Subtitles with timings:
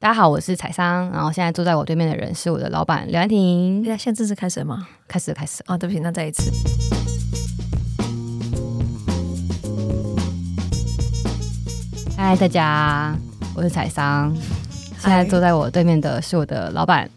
[0.00, 3.82] 大家好，我是彩桑，然后现在坐在我对面的人是我的老板刘安婷。
[3.82, 4.86] 现在现在正式开始了吗？
[5.08, 5.74] 开始了，开始了。
[5.74, 6.52] 啊，对不起，那再一次。
[12.16, 13.18] 嗨，大家，
[13.56, 14.32] 我是彩桑。
[14.98, 17.10] 现在坐在我对面的是我的老板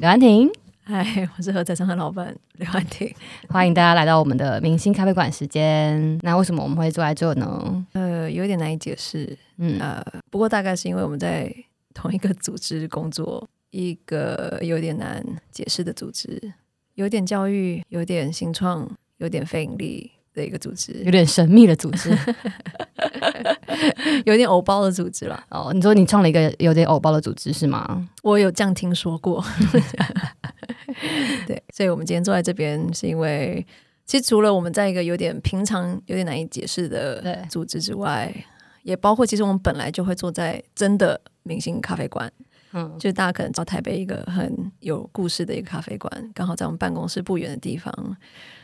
[0.00, 0.48] 刘安婷。
[0.84, 3.12] 嗨，我是何彩桑的老板刘安婷。
[3.48, 6.16] 欢迎大家来到我们的明星咖啡馆时间。
[6.22, 7.84] 那为什么我们会坐在这呢？
[7.94, 9.36] 呃，有点难以解释。
[9.56, 10.00] 嗯，呃，
[10.30, 11.52] 不过大概是因为我们在。
[11.96, 16.52] 同一个组织工作，一个有点难解释的组织，
[16.94, 22.10] 有点教育，有点新创，有点非盈利的一个组织，有点神秘的组织，
[24.26, 25.42] 有点偶包的组织了。
[25.48, 28.06] 哦，你说你创了一个有点偶包的组织是吗？
[28.22, 29.42] 我有这样听说过。
[31.46, 33.66] 对，所以我们今天坐在这边，是因为
[34.04, 38.30] 其实除了我们在一个有点平常、有点难以解释的组织之外，
[38.86, 41.20] 也包括其实我们本来就会坐在真的。
[41.48, 42.28] 明星咖啡馆，
[42.72, 47.94] 嗯，就大家可能知道台北一个很有故事的一个咖啡馆，刚好在我们办公室不远的地方。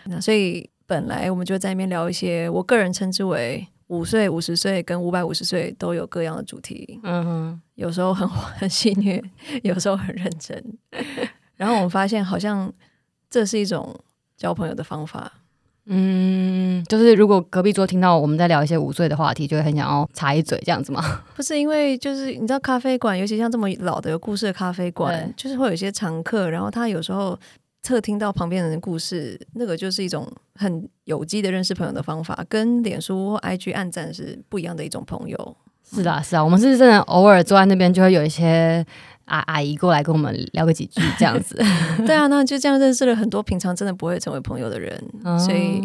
[0.06, 6.98] 那所以本来我们就在那边聊一些，我个人称之为五岁、五十岁跟五百五十岁都有各样的主题。
[7.05, 9.23] 嗯哼，有时候很 很戏谑，
[9.62, 10.61] 有时候很认真。
[11.55, 12.73] 然后我们发现，好像
[13.31, 13.97] 这是一种
[14.36, 15.33] 交朋友的方法。
[15.87, 21.03] 嗯，就是如果隔壁桌听到我们在聊一些五岁的话题，就会很想要插一嘴这样子吗？
[21.35, 27.37] 不是，因为就是你知道咖啡馆，尤其像这么老的有故事的咖啡馆，就是会有一些常客，然后他有时候
[27.83, 35.57] 侧听到旁边人的故事，那个就是一种很有机的认识朋友的方法，跟脸书或 IG 暗赞是不一样的一种朋友。
[35.85, 38.87] 是啊，是啊，我们是真的偶尔坐在那边就会有一些。
[39.27, 41.56] 阿阿姨过来跟我们聊个几句， 这样子。
[42.06, 45.03] 对啊，那就这样认识了很多平常真的不会成为朋友的人。
[45.25, 45.83] 嗯、所以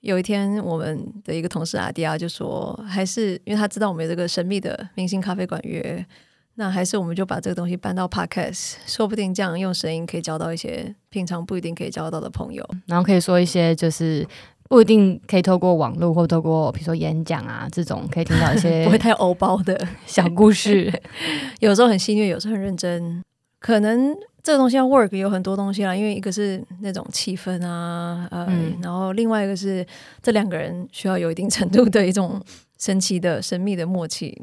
[0.00, 6.04] 有一天，我们的一个同事阿迪亚就说，还是因为他知道我们有这个神秘的明星咖啡馆约，
[6.54, 14.26] 那还是我们就把这个东西搬到 Podcast，说不定这样用声音可以交到一些平常不一定可以交到的朋友，然后可以说一些就是。
[14.68, 20.92] 不一定可以透过网络或透过比如说演讲啊这种可以听到一些 不会太欧包的小故事，
[21.60, 23.22] 有时候很戏谑，有时候很认真。
[23.60, 29.84] 可能这个东西要 work 有很多东西啦，因为一个是那种气氛啊，呃，嗯、然后另外一个是
[30.22, 32.40] 这两个人需要有一定程度的一种
[32.78, 34.40] 神奇的神秘的默契。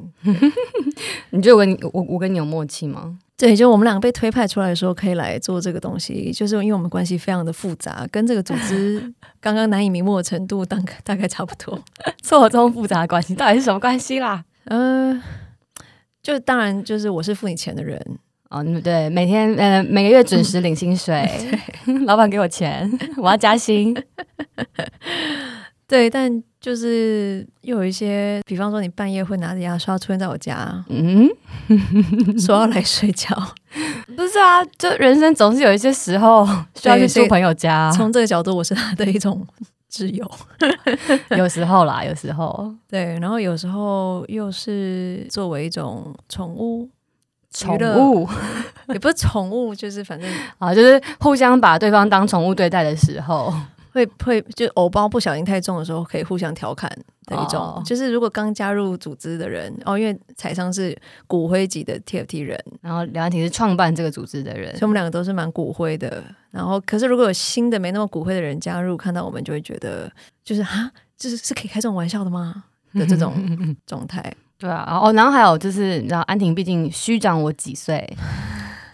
[1.29, 3.17] 你觉得我跟你我我跟你有默契吗？
[3.37, 11.77] 对，就我们两个被推派出来的时候，可以来做这个东西，就是因为我们关系非常的复杂，跟这个组织 刚刚难以瞑目的程度，大概大概差不多。
[12.23, 14.45] 错综复杂的关系到底是什么关系啦？
[14.65, 15.23] 嗯、呃，
[16.23, 18.01] 就当然就是我是付你钱的人
[18.49, 21.29] 哦，对，每天呃每个月准时领薪水，
[21.85, 23.93] 对 老板给我钱，我要加薪。
[25.87, 31.29] 对，但就是又有一些，比方说你半夜会拿着牙刷出现在我家，嗯，
[32.41, 33.37] 说要来睡觉，
[34.17, 36.43] 不是啊，就人生总是有一些时候
[36.73, 37.91] 需要去住朋友家。
[37.91, 39.45] 从这个角度，我是他的一种
[39.91, 40.27] 挚友，
[41.37, 42.73] 有时候啦，有时候。
[42.89, 46.89] 对，然后有时候又是作为一种宠物，
[47.53, 48.27] 宠物？
[48.87, 50.27] 也不是宠物，就是反正
[50.57, 53.53] 啊，就是互相把对方当宠物对待的时候。
[53.95, 56.91] 会会就偶包不小心太重的时候，可以互相调侃
[57.27, 57.61] 的一种。
[57.61, 60.95] 哦、就是如果刚加入组织的人，哦，因为彩商是
[61.25, 66.21] 骨灰级的 TFT 人，然后梁安婷是创办这个组织的人，所以我们两个都是蛮骨灰的。
[66.51, 70.11] 然后，可是如果有新的没那么骨灰的人加入，看到我们就会觉得，
[70.43, 72.65] 就是啊，就是是可以开这种玩笑的吗？
[72.93, 73.33] 的这种
[73.87, 74.21] 状态。
[74.57, 78.05] 对啊，哦，然后还有就是，你知道安婷毕竟虚长我几岁。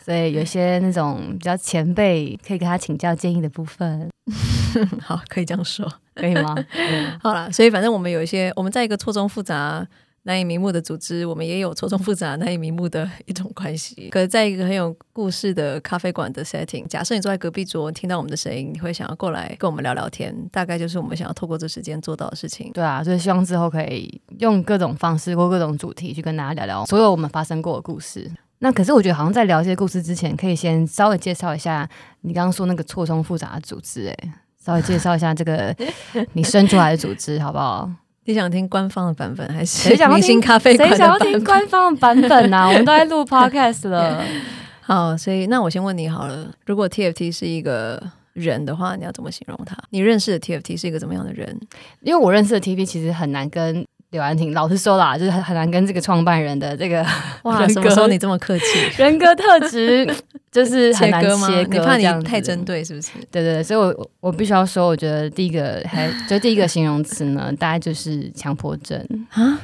[0.04, 4.10] 所以有些那种比较前辈可以给他请教建议的部分，
[5.00, 6.56] 好，可以这样说，可以吗？
[6.74, 9.88] 嗯、好了，所以反正我们有一些，我们在一个错综复杂、
[10.24, 14.10] 难以瞑目的组织，我们也有错综复杂、难以瞑目的一种关系。
[14.10, 22.72] 可是在一个很有故事的咖啡馆的 setting，假设你坐在隔壁桌，听到我们的声音，你会想要过来跟我们聊聊天，大概就是我们想要透过这时间做到的事情。
[22.74, 28.32] 对啊，所以希望之后可以用各种方式或各种主题去跟大家聊聊所有我们发生过的故事。
[28.64, 31.90] 那可是我觉得，好像在聊这些故事之前，可以先稍微介绍一下
[32.22, 34.34] 你刚刚说那个错综复杂的组织，哎，
[34.64, 35.76] 稍微介绍一下这个
[36.34, 37.90] 你生出来的组织，好不好？
[38.26, 40.78] 你想听官方的版本，还是明星咖啡？
[40.78, 42.68] 谁想要听官方的版本啊？
[42.70, 44.24] 我们都在录 podcast 了。
[44.82, 48.00] 好，所以那我先问你好了，如果 TFT 是一个
[48.34, 49.76] 人的话，你要怎么形容他？
[49.90, 51.59] 你认识的 TFT 是一个怎么样的人？
[52.02, 53.84] 因为我认识的 TFT 其实很难跟。
[54.11, 57.05] 刘安婷，老实说啦，就是很很难跟这个创办人的这个
[57.43, 58.66] 哇， 什么时候你这么客气？
[59.02, 60.05] 人格特质
[60.52, 63.11] 就是很难切割，你怕你太针对是不是？
[63.31, 69.59] 对对对，所以我我必须要说，我觉得第一个还就第一个形容词呢，大概就是强迫症啊，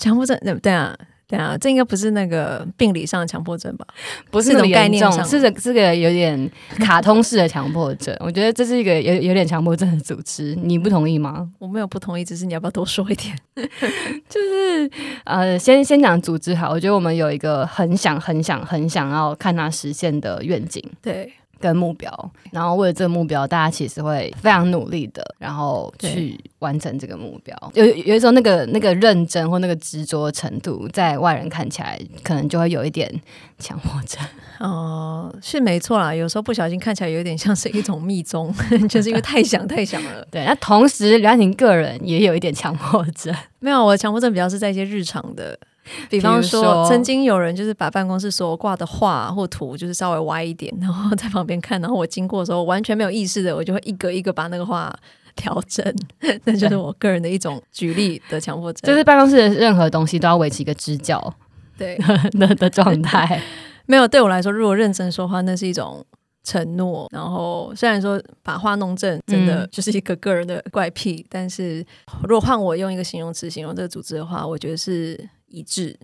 [0.00, 0.96] 强迫症对不对啊？
[1.28, 3.86] 对啊，这应该不是那个病理上的强迫症吧？
[4.30, 8.16] 不是那种概念上，是这是个有点卡通式的强迫症。
[8.20, 11.48] 我觉得这是一个有有点强迫症的组织，你不同意吗？
[11.58, 13.36] 我没有不同意，只是你要不要多说一点？
[14.28, 14.90] 就是
[15.24, 20.82] 呃，先先讲组织好，我觉得我们有一个很想、很想、很想要看它实现的愿景。
[21.02, 21.32] 对。
[21.60, 27.56] 跟目标，然后为了这个目标，大家其实会非常努力的，然后去完成这个目标。
[27.74, 33.10] 有有的时候，那个那个认真或那个执着程度，在外人看起来，可能就会有一点
[33.58, 34.22] 强迫症。
[34.60, 36.14] 哦、呃，是没错啦。
[36.14, 38.54] 有时候不小心看起来有点像是一种密宗，
[38.88, 40.26] 就是因为太想太想了。
[40.32, 43.34] 对，那同时梁婷个人也有一点强迫症。
[43.58, 45.58] 没有，我的强迫症比较是在一些日常的。
[46.10, 54.94] 比方说，曾经有人就是把办公室所有挂的画或图，就是稍微歪一点，然后 在旁边看，然后我经过的时候完全没有意识的，我就会一个一个把那个画
[55.34, 55.84] 调整。
[56.44, 61.34] 那就是我个人的一种举例的强迫症，就是办公室的任何东西都要维持一个支教
[61.78, 61.96] 对
[62.32, 63.40] 的的状态。
[63.86, 66.04] 没有，对我来说，如果认真说话，那是一种
[66.42, 67.06] 承诺。
[67.12, 71.86] 然后虽然说把画弄正，真的就是一个个人的怪癖，嗯、但是
[72.24, 75.28] 如果换我用一个形容词形容这个组织的话，我觉得是。
[75.56, 75.98] 一致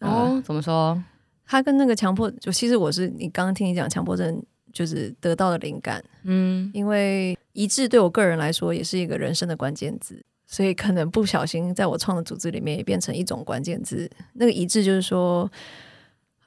[0.00, 1.02] 哦、呃，怎么说？
[1.46, 6.04] 他跟那个强迫，就其实我是你刚刚听你讲强迫症，就是得到的灵感。
[6.24, 14.10] 嗯，因为一致对我个人来说也是一个人生的关键字，所以可能不小心在我创的组织里面也变成一种关键字。
[14.34, 15.50] 那个一致就是说。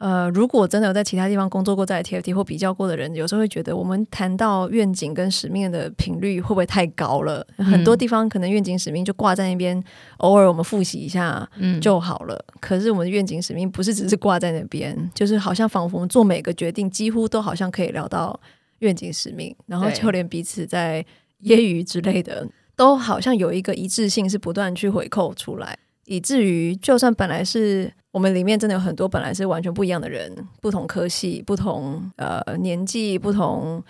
[0.02, 7.46] 呃，如果真的有在其他地方工作过，在 TFT 或比较过的人，有时候会觉得我们谈到愿景跟使命的频率会不会太高了？
[7.58, 9.80] 嗯、很多地方可能愿景使命就挂在那边，
[10.18, 11.48] 偶尔我们复习一下
[11.80, 12.34] 就好了。
[12.48, 18.40] 嗯、可是我们的愿景使命不是只是挂在那边，就是好像仿佛做每个决定，几乎都好像可以聊到
[18.80, 21.06] 愿景使命，然后就连彼此在
[21.44, 27.94] 揶揄之类的，都好像有一个一致性是不断去回扣出来，以至于就算本来是。
[28.12, 30.30] 我们里面真的有很多本来是完全不一样的人，
[30.60, 33.82] 不同科系、不同呃年纪、不同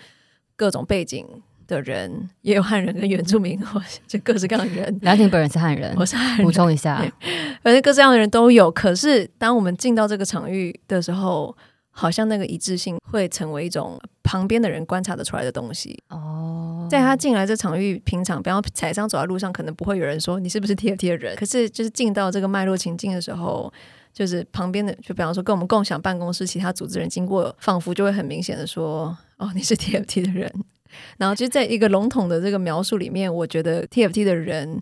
[0.54, 1.26] 各种背景
[1.66, 3.60] 的人，也有汉人跟原住民，
[4.06, 4.96] 就各式各样的人。
[5.02, 6.46] 梁婷本人是汉人，我是汉人。
[6.46, 7.04] 补充一下，
[7.64, 8.70] 反正各式各样的人都有。
[8.70, 11.56] 可是当我们进到这个场域的时候，
[11.90, 16.00] 好像那个一致性会成为一种旁边的人观察得出来的东西。
[16.10, 21.34] 哦，在他进来这场域，平常比方踩上走在路上，可能不会有人说你是不是 TFT 的人。
[21.34, 23.72] 可是就是进到这个脉络情境的时候。
[24.12, 30.52] 就是旁边的，就比方说跟我们共享办公室其他组织人经过，仿佛就会很明显的说：“哦，你是 TFT 的人。”
[31.16, 34.78] 然后就在一个笼统的这个描述里面，我觉得 TFT 的人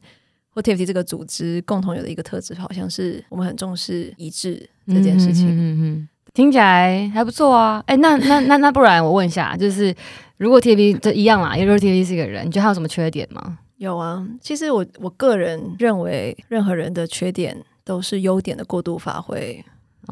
[0.48, 5.48] 或 TFT 这个组织共同有的一个特质，好像是我们很重视一致这件事情。
[5.48, 7.80] 嗯嗯嗯，听起来还不错啊。
[7.86, 9.94] 哎，那那那那不然我问一下，就是
[10.38, 13.58] 如果 TFT 这一样啦，也就是 TFT 是一个人，你觉得他有什么缺点吗？
[13.76, 17.56] 有啊，其实我我个人认为，任何人的缺点。
[17.90, 19.64] 都是优点的过度发挥，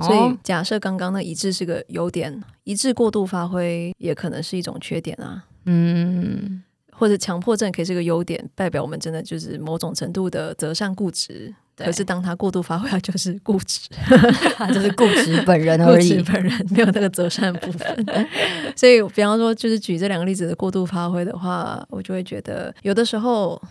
[0.03, 5.45] 所以假设刚刚那一致是个优点，一致过度发挥也可能是一种缺点啊。
[5.65, 6.61] 嗯，
[6.91, 11.55] 或者强迫症可以是个优点，代表我们真的就是某种程度的择善固执。
[11.77, 13.89] 可是当他过度发挥，他就是固执，
[14.59, 18.07] 他就是固执本人而已，本人没有那个择善部分。
[18.75, 23.63] 所以，比方说，就是举这两个例子的过度发挥的话，我就会觉得有的时候。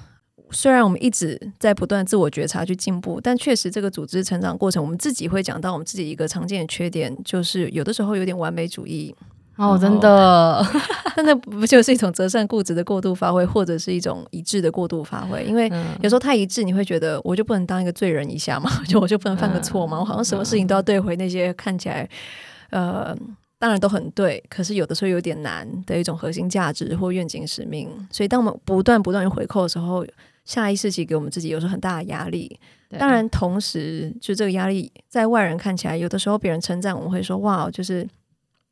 [0.52, 9.16] 虽然我们一直在不断自我觉察去进步，但确实这个组织成长过程，我们自己会讲到我们自己一个常见的缺点，就是有的时候有点完美主义。
[9.58, 10.64] 哦，真的，
[11.18, 15.44] 但那不就是一种择善固执的过度发挥，或者是一种一致的过度发挥？
[15.46, 15.68] 因为
[16.04, 18.70] 有时候太一致，你会觉得我就不能当一个罪人一下嘛？
[18.88, 20.00] 就我就不能犯个错嘛？
[20.00, 22.08] 我好像什么事情都要对回那些看起来，
[22.70, 23.18] 呃，
[23.58, 27.90] 当然都很对，可是有的时候有点难的一种核心价值或愿景使命。
[28.12, 30.06] 所以当我们不断不断去回扣的时候，
[30.48, 32.58] 下意识其实给我们自己有时候很大的压力，
[32.98, 38.08] 当然同时就这个压力在外人看起来，有的时候别人称赞我们会说哇，就是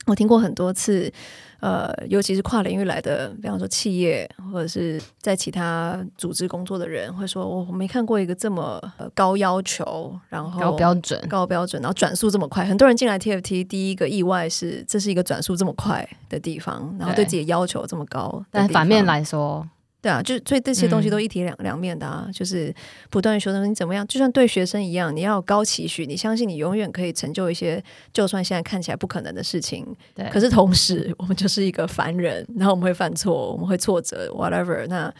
[0.08, 1.12] 我听过很多次，
[1.60, 8.82] 呃，尤其是跨领域来的，比方说企业或者是在其他组织工作的人会说，我没看过一个这么
[9.14, 12.64] 高要求，然后高标准、高标准，然后转速这么快。
[12.64, 19.68] 很多人进来 TFT 第一个意外是这是一个转速这么快的地方，然后对自己要求这么高，但反面来说。
[20.06, 22.72] 对啊，就所以这些东西都一体两两面的啊，嗯、就是
[23.10, 27.84] 不断学生你怎么样，就算对学生一样，你要有高期许，你相信你永远可以成就一些，
[28.14, 29.84] 就算现在看起来不可能的事情。
[30.14, 34.86] 对，可是同时我们就是一个凡人，然后我们会犯错，我们会挫折，whatever。
[34.88, 35.12] 那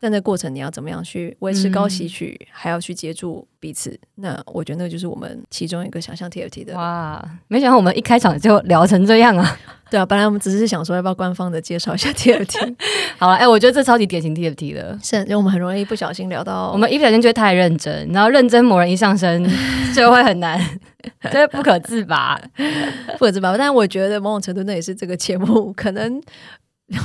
[0.00, 3.98] 在那过程你要怎么样去维持高期许，嗯、还要去接住彼此？
[4.16, 6.74] 那我觉得那就是我们其中一个想象 TFT 的。
[6.74, 9.58] 哇，没想到我们一开场就聊成这样啊！
[9.90, 12.76] 对啊，本来我们只是想说要不要官方的介绍一下 TFT。
[13.18, 19.44] 好了，哎、欸，我觉得这超级典型 TFT 的，是，因为我们很容易不小心聊到，我们一不小心就会太认真，然后认真某人一上身
[19.96, 20.60] 就会很难，
[21.24, 22.40] 就会不可自拔，
[23.18, 23.56] 不可自拔。
[23.56, 26.20] 但是我觉得某种程度那也是这个节目可能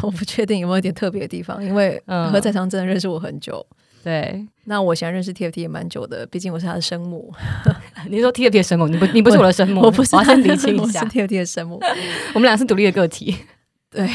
[0.01, 3.65] 我不确定有没有点特别的地方，因为何宰常真的认识我很久。
[4.03, 7.33] 对，那我想认识 TFT 也蛮久的，毕竟我是他的生母。
[8.09, 10.13] 你说 TFT 的生母，你不，你不是我的生母，我，我不是。
[10.15, 11.79] 我要先厘清一下，我是 TFT 的生母，
[12.35, 13.33] 我们俩是独立的个体。
[13.89, 14.09] 对，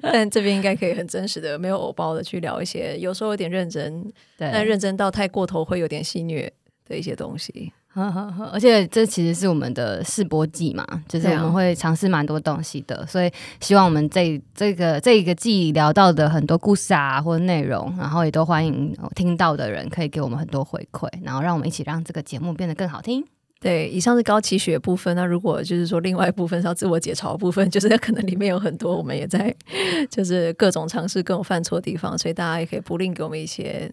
[0.00, 6.50] 但这边应该可以很真实的，没有偶包的去聊一些，有时候有点认真，但认真到太过头会有点戏虐
[6.86, 7.72] 的一些东西。
[8.52, 13.30] 而且这其实是我们的试播季嘛，就是我们会尝试蛮多东西的，所以
[13.60, 23.24] 希望我们这这个这一个季聊到的很多故事啊或者内容，然后也都欢迎听到的人可以给我们很多回馈，然后让我们一起让这个节目变得更好听。
[23.58, 29.54] 对，以上是高期学部分，那如果就是说另外一部分是要自我解嘲的部分，就是 可能里面有很多我们也在
[30.08, 33.90] 就是各种尝试各种犯错的地方，所以大家也可以不吝给我们一些。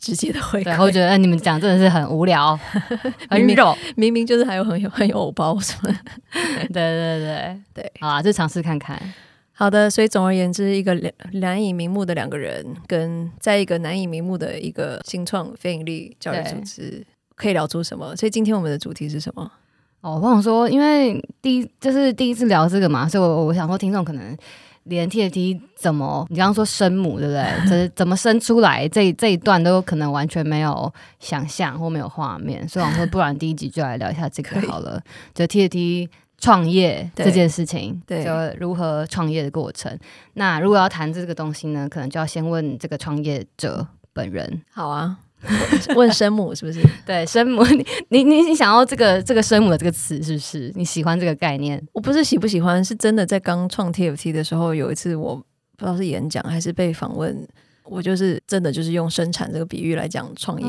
[0.00, 2.58] 直接的回馈，我觉得你们讲真的是很无聊，
[3.28, 5.98] 很肉， 明明就是还有很有 很有偶包什么的。
[6.32, 8.98] 对对对对，好啊，就尝试看看。
[9.52, 18.16] 好的，所以总而言之，一个难难以瞑目的两个人，跟在一个难以瞑目的一个新创非盈利教育组织，可以聊出什么？
[18.16, 19.52] 所以今天我们的主题是什么？
[20.00, 24.34] 哦，我想说，因为第一就是第一次聊这个嘛，所以我我想说，听众可能。
[24.90, 27.46] 连 TFT 怎么，你刚刚说生母对不对？
[27.66, 28.86] 这怎么生出来？
[28.88, 35.00] 这这一段都有可能完全没有想象或没有画面，所以我说，不然第一集就来聊一下这个好了。
[35.32, 39.98] 就 TFT 创业这件事情，对，就如何创业的过程。
[40.34, 44.62] 那如果要谈这个东西呢，可能就要先问这个创业者本人。
[44.72, 45.18] 好啊。
[45.96, 46.80] 问生母是不是？
[47.06, 47.64] 对，生母，
[48.10, 50.72] 你你你想要这个这个生母的这个词是不是？
[50.74, 51.82] 你喜欢这个概念？
[51.92, 57.46] 我不是喜不喜欢，是真的在刚创 TFT 的时候，有一次我不知道是演讲还是被访问。
[57.84, 60.66] 我就是真的就是用生产这个比喻来讲创业。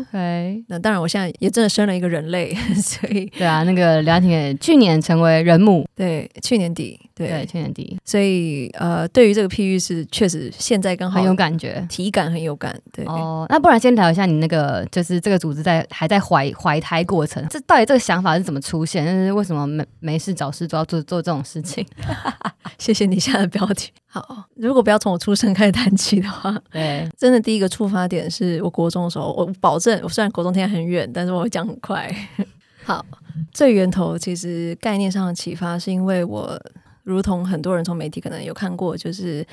[0.00, 2.52] OK，那当然我现在也真的生了一个人类，
[2.82, 12.76] 所以对啊，那个梁婷也 去年成为人母，对，去年底，对，对去年底，所以呃，对于这个譬喻是确实现在刚好很有感觉，体感很有感。
[12.92, 19.06] 对哦，那不然先聊一下你那个就是这个组织在还在怀怀胎过程，这到底这个想法是怎么出现？
[19.06, 21.86] 但是为什么没没事找事都要做做这种事情？
[22.78, 23.92] 谢谢你下的标题。
[24.06, 32.12] 好，如果不要从我出生开始谈起的话，对，真的第一个触发点是我国中的时候，我保证，我虽然国中天很远，但是我会讲很快。
[32.84, 33.04] 好，
[33.52, 36.60] 最源头其实概念上的启发，是因为我
[37.04, 39.46] 如同很多人从媒体可能有看过，就是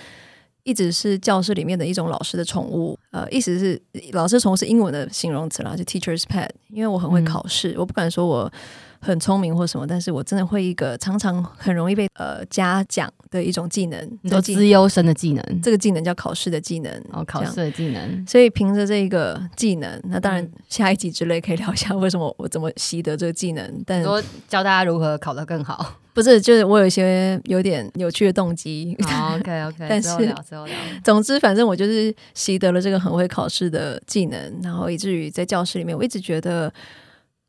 [0.63, 2.97] 一直是教室里面的一种老师的宠物。
[3.11, 3.79] 呃，意思是
[4.13, 6.49] 老师宠物是英文的形容词啦，就 teacher's pet。
[6.69, 8.51] 因为我很会考试，嗯、我不敢说我。
[9.03, 15.43] 很聪明或什么，但是我真的会一个常常很容易被呃嘉奖的一种技能，都资优生的技能。
[15.59, 18.27] 这个技能叫考试的技能哦，考试的技能。
[18.27, 23.83] 所以凭着这一个技能，那当然下一集之类可以聊一下为什么我怎么习得这个技能。
[23.87, 28.95] 但说教大家如何考得更好，不是，就是我有一些有点有趣的动机。
[29.03, 30.09] 哦、OK OK，但是
[31.03, 36.71] 总之反正我就是习得了这个很会考试的技能，然后以至于在教室里面，我一直觉得。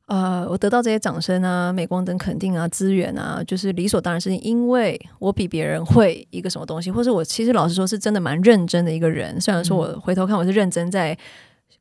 [0.07, 9.40] 呃，我得到这些掌声啊、镁光灯肯定啊、资源啊，就是理所当然是因为我比别人会一个什么东西，或者我其实老实说是真的蛮认真的一个人。
[9.40, 11.16] 虽然说我回头看我是认真在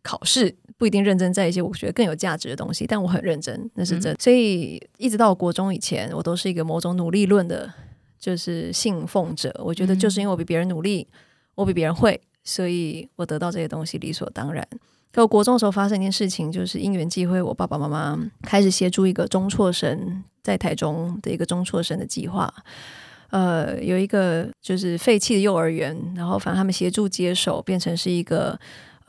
[0.01, 4.15] 考试，不一定认真在一些我觉得更有价值的东西，但我很认真，那是真。
[4.19, 7.71] 所以一直到我国中以前，我都是一个某种努力论的，
[8.19, 9.55] 就是信奉者。
[9.63, 11.07] 我觉得就是因为我比别人努力，
[11.53, 14.67] 我比别人会，所以我得到这些东西理所当然。
[15.13, 22.51] 在我国中的时候发生一件事情，就是因缘际会，我爸爸妈妈开始协助一个中辍生在台中的一个中辍生的计划。
[23.29, 28.59] 呃，有一个就是废弃的幼儿园，然后反正他们协助接手，变成是一个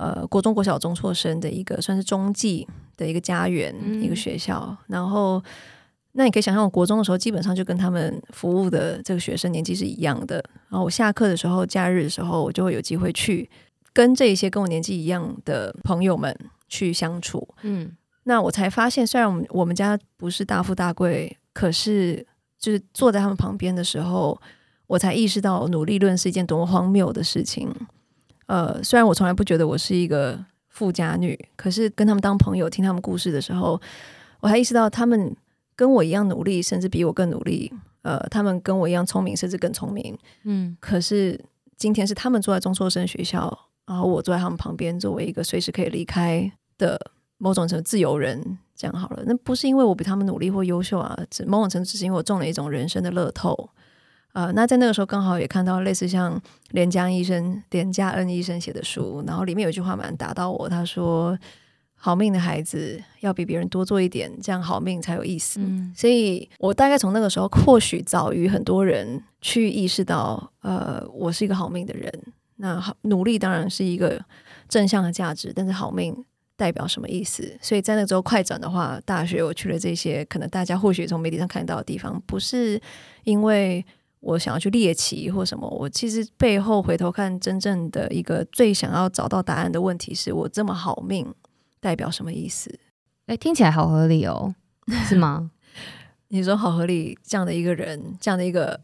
[0.03, 2.67] 呃国中国小中辍生的一个算是中继
[2.97, 4.77] 的一个家园，嗯、一个学校。
[4.89, 5.43] 然后
[6.13, 10.45] 那你可以想象，我国中的时候基本上就跟他们服务的这个学生年纪是一样的。
[10.69, 13.49] 然后我下课的时候、假日的时候，我就会有机会去。
[13.95, 16.35] 跟这些跟我年纪一样的朋友们
[16.67, 22.27] 去相处，嗯，那我才发现，虽然我们我们家不是大富大贵，可是
[22.59, 24.41] 就是坐在他们旁边的时候，
[24.87, 27.71] 我才意识到努力论是一件多么荒谬的事情。
[28.47, 33.81] 呃，虽然我从来不觉得我是一个富家女，可是跟他们当朋友，听他们故事的时候，
[34.41, 35.35] 我还意识到他们
[35.77, 37.73] 跟我一样努力，甚至比我更努力。
[38.03, 40.19] 呃，他们跟我一样聪明，甚至更聪明。
[40.45, 41.41] 嗯，可是
[41.77, 43.67] 今天是他们坐在中辍生学校。
[43.85, 46.99] 然后我坐在他们旁边，作为一个随时可以离开的
[47.39, 49.23] 某种程度自由人，这样好了。
[49.27, 53.69] 那不是因为我比他们努力或优秀啊，只某种程度只是因为我中了一种人生的乐透。
[54.33, 61.39] 呃，那在那个时候刚好也看到类似像连江医生、连家恩医生写的书，然后里面有一句话蛮打到我，他说
[61.95, 65.61] ：“好命的孩子要比别人多做一点，这样好命才有意思。
[65.61, 72.11] 嗯”所以，我大概从那个时候，或许早于很多人去意识到，呃，我是一个好命的人。
[72.57, 74.19] 那好，努力当然是一个
[74.67, 76.25] 正向的价值，但是好命
[76.57, 77.55] 代表什么意思？
[77.61, 82.81] 所以在那个时候快转的话，大学我去了这些，可能大家或许从媒体上看到的地方，不是
[83.25, 83.85] 因为。
[84.23, 91.27] 我想要去猎奇或什么，我其实背后回头看，真正的一个最想要找到答案的问题是我这么好命
[91.81, 92.79] 代表什么意思？
[93.27, 94.55] 哎，听起来好合理哦，
[95.09, 95.51] 是吗？
[96.29, 98.81] 你说好合理，这样的一个人，这样的一个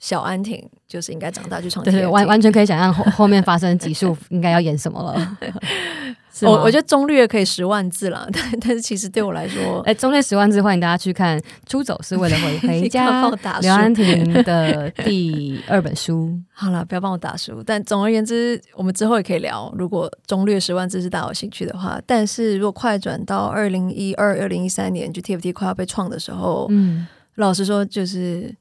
[0.00, 1.84] 小安婷，就是应该长大去闯。
[1.84, 5.38] 对，完完全可以想象后后面发生集数应该要演什么了。
[6.46, 13.22] 我我觉得中略可以十万字了， 但但是其实对我来说， 哎，中略十万字，欢迎大家去看《出走是为了回回家》
[13.62, 16.38] 刘安婷的第二本书。
[16.52, 17.62] 好了，不要帮我打书。
[17.64, 19.72] 但总而言之，我们之后也可以聊。
[19.76, 28.54] 如果中略十万字是大家有兴趣的话，但是如果快转到二零一二、二零一三年，就 TFT 快要被创的时候，嗯，老实说，就是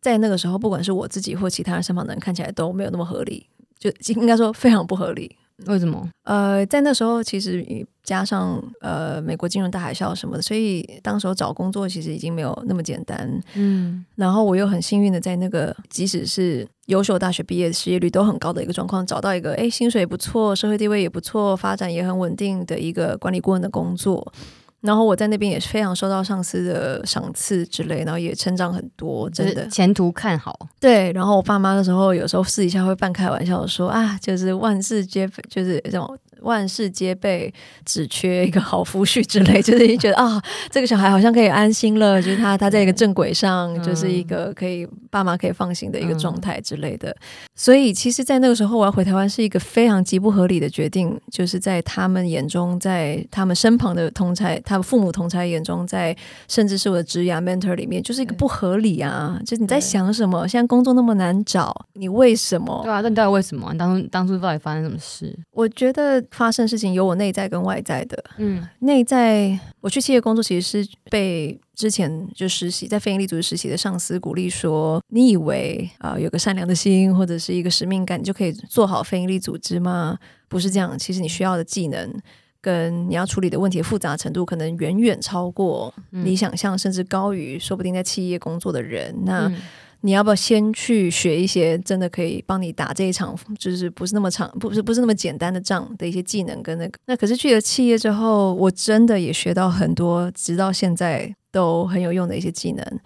[0.00, 3.46] 在那个时候，不管是我自己或其他人身旁的人，看起来都没有那么合理，
[3.78, 5.36] 就应该说非常不合理。
[5.66, 6.08] 为什么？
[6.22, 7.64] 呃，在那时候，其实
[8.04, 13.28] 加上呃美国金融大海啸什么的，所以当时候找工作其实已经没有那么简单。
[13.54, 24.32] 嗯，然后我又很幸运的在那个即使是优秀大学毕业、失业率都很高的一个状况，找到一个诶薪水也不错、社会地位也不错、发展也很稳定的一个管理顾问的工作。
[24.80, 30.68] 然后我在那边也是非常受到上司的赏赐之类，然后也成长很多，真的前途看好。
[30.80, 36.18] 对，然后我爸妈的时候，有时候私底下会半开玩笑说啊，就是万事皆非就是这种。
[36.42, 37.52] 万事皆备，
[37.84, 40.40] 只缺一个好夫婿之类，就是你觉得啊，
[40.70, 47.10] 这个小孩好像可以安心了，就是他他在一个正轨上，嗯、就是一个可以爸妈可以放心的一个状态之类的。
[47.10, 47.16] 嗯、
[47.54, 56.16] 所以，其实，在那个时候，我要回台湾是一个非常极不合理的决定，就是在他们眼中，在他们身旁的同才，他们父母同才眼中，在
[56.48, 59.40] 甚至是我的职涯 mentor 里面，就是一个不合理啊！
[59.44, 60.46] 就是你在想什么？
[60.46, 62.80] 现在工作那么难找，你为什么？
[62.84, 63.72] 对啊，那你到底为什么？
[63.72, 65.36] 你当当初到底发生什么事？
[65.52, 66.22] 我觉得。
[66.30, 80.18] 发生事情有我内在跟外在的，嗯，内在我去企业工作，其实是被之前就实习在非营利组织实习的上司鼓励说：“你以为啊、呃、有个善良的心或者是一个使命感，你就可以做好非营利组织吗？
[80.48, 82.12] 不是这样，其实你需要的技能
[82.60, 89.14] 跟你要处理的问题的复杂程度，可能远远超过你想象，甚至高于说不定在企业工作的人。
[89.24, 89.52] 那。
[90.00, 96.98] 嗯你要不要先去学一些真的可以帮你打这一场，就是不是那么长，不是不是那么简单的仗的一些技能跟那个？
[97.06, 103.00] 那可是去了企业之后，我真的也学到很多，直到现在都很有用的一些技能。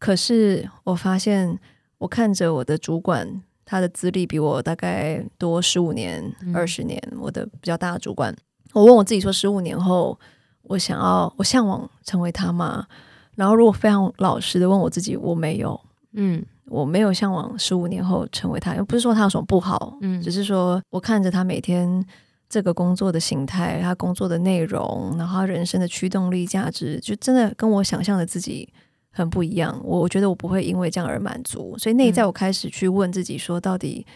[0.00, 1.56] 可是我发现，
[1.98, 6.20] 我看着我的主管，他的资历比我大概多十五年、
[6.52, 8.34] 二十年，嗯、我的比较大的主管，
[8.72, 10.18] 我问我自己说：十五年后，
[10.64, 12.86] 我想要，我向往成为他吗？
[13.36, 15.80] 然后如果非常老实的问我自己，我没有。
[16.14, 22.04] 嗯，我没有向往十五年后成为他，又不是说他有什么不好，嗯，只是说我看着他每天
[22.48, 28.72] 这个工作的形态，他工作的内容，然后他人生的驱动力、价值，就真的跟我想象的自己
[29.10, 29.80] 很不一样。
[29.82, 34.06] 我我觉得我不会因为这样而满足，所以内在我开始去问自己说，到底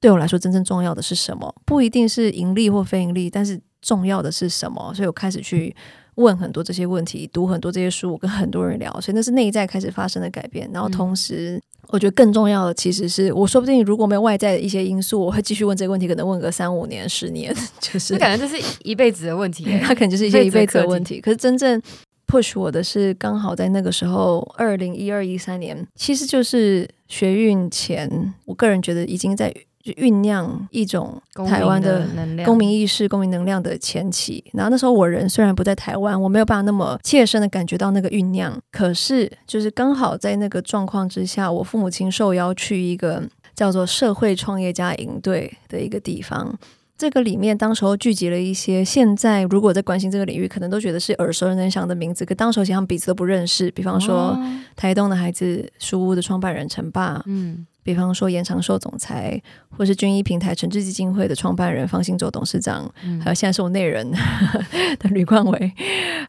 [0.00, 1.54] 对我来说真正重要的是什么？
[1.64, 4.94] 不一定是盈利或非盈利，但是重要的是什么？
[4.94, 5.74] 所以我开始去。
[6.16, 10.68] 问很多这些问题，读很多这些书，我跟很多人聊，所以那是内在开始发生的改变。
[10.72, 19.64] 然后同时，嗯、我觉得更重要的其实是，我说不定如果没有外在的一些因素，我会继续问这个问题，可能问个三五年、十年， 就是感觉这是一辈子的问题。
[19.82, 21.20] 他可能就是一些一辈子的问题。
[21.20, 21.80] 可是真正
[22.26, 29.54] push 我的是，刚好在那个时候，二零一二一三年，其实就是学运前，我个人觉得已经在。
[29.82, 32.06] 就酝酿一种台湾的
[32.44, 34.42] 公民意识、公民能量的前期。
[34.52, 38.56] 然后那时候我人虽然不在台湾，我没有办法那么切身的感觉到那个酝酿。
[38.70, 43.22] 可是就是刚好在那个状况之下，我父母亲受邀去一个
[43.54, 46.56] 叫做社会创业家营队的一个地方。
[46.96, 52.24] 这个里面当时候聚集了一些现在如果在关心这个领域，可能都觉得是耳熟能详的名字。
[52.24, 53.68] 可当时候其实他们彼此都不认识。
[53.72, 54.38] 比方说
[54.76, 57.66] 台东的孩子书屋的创办人陈爸，嗯。
[57.82, 59.40] 比方说严长寿总裁，
[59.76, 64.08] 或是军医平台诚志基金会的创办人方兴洲董事长，嗯、还有现在是我内人
[65.00, 65.72] 的吕冠伟，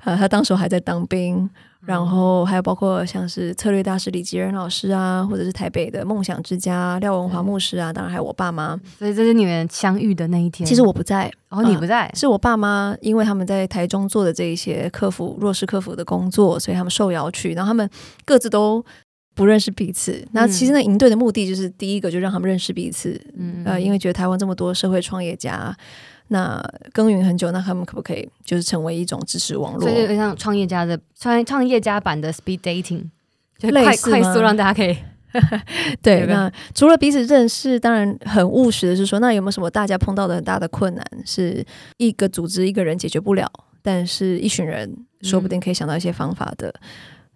[0.03, 1.49] 呃，他当时还在当兵，嗯、
[1.85, 8.75] 然后还有包括像是策略大师李吉仁老师啊，或者是台北的梦想之家廖文华牧师啊，当然还有我爸妈。
[8.97, 10.65] 所以这是你们相遇的那一天。
[10.65, 17.87] 其实我不在，然后、哦、你不在、呃，是我爸妈，因为他们在台中做的这一些客服弱势客服的工作，所以他们受邀去，然后他们
[18.25, 18.83] 各自都。
[19.33, 20.25] 不认识彼此。
[20.31, 25.75] 那其实那营队的目的就是第一个就让他们认识彼此，嗯，呃，因为觉得台湾这么多社会创业家。
[26.29, 29.81] 那耕耘很久，那他们可不可以就是成为一种支持网络？
[29.81, 33.03] 所以就像创业家的创创业家版的 speed dating，
[33.59, 34.97] 就快快速让大家可以
[36.01, 36.21] 对。
[36.21, 41.63] 对，那除了彼此认识，当然很务实的是说，那有没有什么大家碰到的很大的困难，是
[41.97, 43.51] 一个组织一个人解决不了，
[43.83, 46.69] 但是一群人说不定可以想到一些方法的。
[46.69, 46.81] 嗯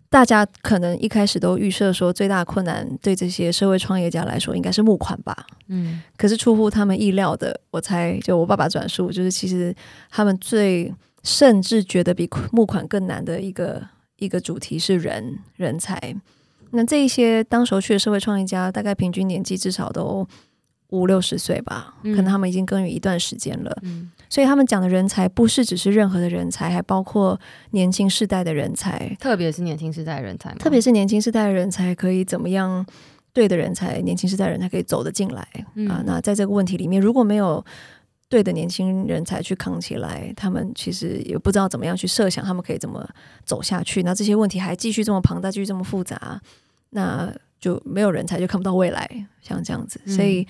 [0.10, 5.46] 大家可能一开始都预设说，最大的困难对这些社会创业家来说应该是募款吧。
[5.67, 9.76] 嗯，可是出乎他们意料的，我猜就我爸爸转述，就是其实
[10.10, 10.93] 他们最
[11.24, 16.15] 甚至觉得比募款更难的一个一个主题是人人才。
[16.72, 20.28] 那这一些当时候去的社会创业家，大概平均年纪至少都
[20.89, 23.78] 五六十岁吧，可能他们已经耕耘一段时间了。
[23.84, 24.12] 嗯。
[24.30, 27.39] 所以他们讲的人才不是只是任何的人才，还包括
[27.71, 32.86] 年轻世代的人才，特别是年轻世代的人才，特别是年轻世代的人才可以怎么样？
[33.34, 36.02] 对的人才，年轻世代的人才可以走得进来、嗯、啊。
[36.08, 37.63] 那在这个问题里面，如果没有
[38.28, 43.08] 对的年轻人才去扛起来，他们其实也不知道怎么样去设想，他们可以怎么
[43.45, 44.02] 走下去。
[44.02, 46.41] 那这些问题还继续这么庞大，继续这么复杂，
[46.89, 49.10] 那就没有人才，就看不到未来，
[49.41, 50.00] 像这样子。
[50.06, 50.41] 所以。
[50.41, 50.46] 嗯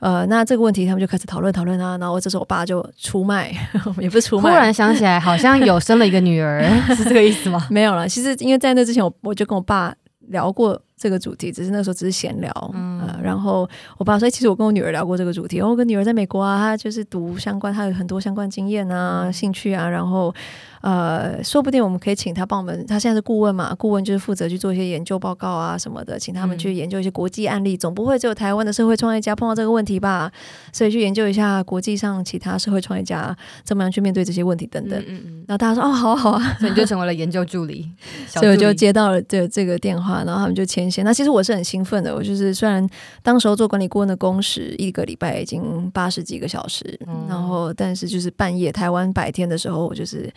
[0.00, 3.54] 呃，那这个问题他们就开始讨论讨论啊，然后这时候我爸就出卖，
[4.00, 6.64] 也不是出卖，突然想起来好像有生了一个女儿，
[6.96, 7.66] 是这个意思吗？
[7.68, 9.94] 没有了，其实因为在那之前我我就跟我爸
[10.28, 10.80] 聊过。
[11.00, 20.34] 这个主题只是那时候只是闲聊，嗯、呃，然后我爸说，其实我跟我女儿聊过这个主题，我跟女儿在美国啊，她就是读相关，她有很多相关经验啊、兴趣啊，然后
[20.82, 30.30] 呃，说不定我们可以请她帮我们，她现在是顾问嘛，顾问就是负责去做一些研究报告啊什么的，请他们去研究一些国际案例，嗯、总不会只有台湾的社会创业家碰到这个问题吧？
[30.70, 33.34] 所以去研究一下国际上其他社会创业家
[33.64, 35.02] 怎么样去面对这些问题等等。
[35.08, 37.90] 嗯嗯，然后大家说哦，好啊好啊，所以你就成为了研究助理，
[38.28, 40.89] 所以我就接到了这这个电话，然后他们就签。
[41.04, 42.86] 那其实我是很兴奋的，我就是虽然
[43.22, 50.32] 当时候做管理顾问的工时一个礼拜已经八十几个小时，嗯、然后但是就是半夜台湾白天的时候，我就是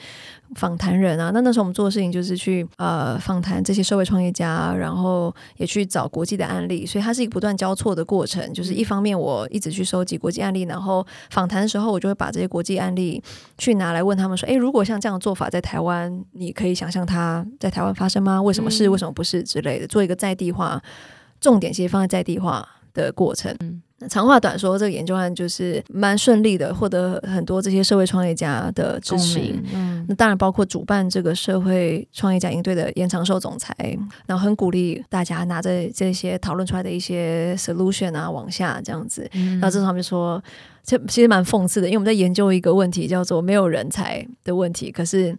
[0.56, 1.32] 访谈人啊。
[1.34, 8.54] 那那时候我们做的事情就是去呃访谈这些社会创业家，然后也去找国际的案例，所以它是一个不断交错的过程。
[8.54, 13.22] 就是一方面我一直去收集国际案例，然后访谈的时候我就会把这些国际案例
[13.58, 18.42] 去拿来问他们说：诶，如果像这样的做法在台湾，你可以想象它在台湾发生吗？
[18.42, 18.90] 为什么是？
[18.90, 19.44] 为什么不是？
[19.44, 20.82] 之类的，做一个在地化，
[21.40, 23.56] 重点其实放在在地化的过程。
[23.60, 29.40] 嗯，长话短说，这个研究案就是蛮顺利的，获得很多这些社会创业家的支持。
[29.74, 33.76] 嗯，那当然包括主办这个社会创业家营队的严长寿总裁，
[34.26, 39.30] 然后很鼓励大家拿着这些讨论出来的一些 solution 啊往下这样子。
[39.34, 40.44] 嗯，然后这时候他们就说，
[40.84, 45.38] 这其实蛮讽刺的，因为我们在研究一个问题，叫做没有人才的问题，可是。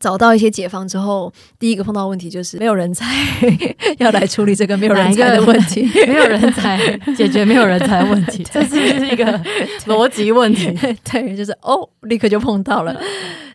[0.00, 3.06] 找到一些解放之后，第一个碰到问题就是没有人才
[3.98, 6.78] 要来处理这个没有人才的问题， 没有人才
[7.16, 9.24] 解决没有人才的问题， 这是不是一个
[9.86, 10.66] 逻辑问题？
[11.04, 12.98] 对，就是哦，立刻就碰到了。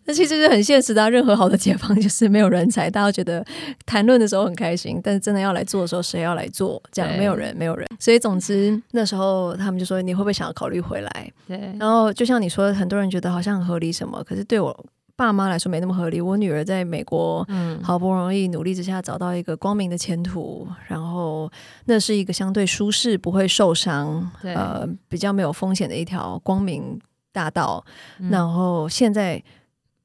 [0.05, 3.43] 那其实是很现实的啊，任何好的解放就是没有人才，大家觉得
[3.85, 6.81] 谈论的时候很开心，但是真的要来做的时候，谁要来做？
[6.93, 7.85] 这样没有人，没有人。
[7.99, 11.59] 所以总之那时候他们就说：“你会不会想要考虑回来？”对。
[11.77, 14.85] 然后就像你说，很多人觉得好像很合理什么，可是对我。
[15.17, 16.21] 爸妈来说没那么合理。
[16.21, 17.45] 我女儿在美国，
[17.83, 21.51] 好不容易努力之下找到一个光明的前途，然后
[21.85, 26.97] 那是一个相对舒适、不会受伤、呃比较没有风险的一条光明
[27.33, 27.83] 大道。
[28.29, 29.43] 然后现在。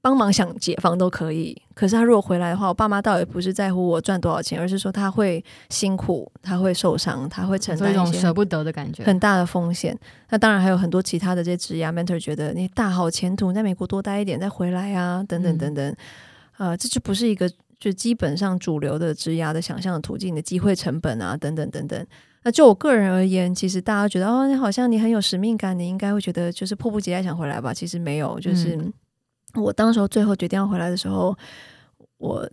[0.03, 9.97] 帮忙想解放都可以，可是他如果回来的话，我爸妈倒也不是在乎我赚多少钱，而是说他会辛苦，他会受伤，他会承担一种舍不得的感觉，很大的风险。
[10.31, 15.97] 那当然还有很多其他的这些职业 mentor 觉得你大好前途，你在美国多待一点再回来啊，等等等等。
[16.59, 22.05] 嗯、呃，这就不是一个就基本上主流的职业的想象的途径的机会成本啊，等等等等。
[22.43, 27.73] 那就我个人而言，其实大家觉得哦，你好像你很有使命感，你应该会觉得就是迫不及待想回来吧？
[27.73, 28.75] 其实没有，就是。
[28.75, 28.93] 嗯
[29.55, 31.37] 我当时候最后决定要回来的时候，
[32.19, 32.49] 我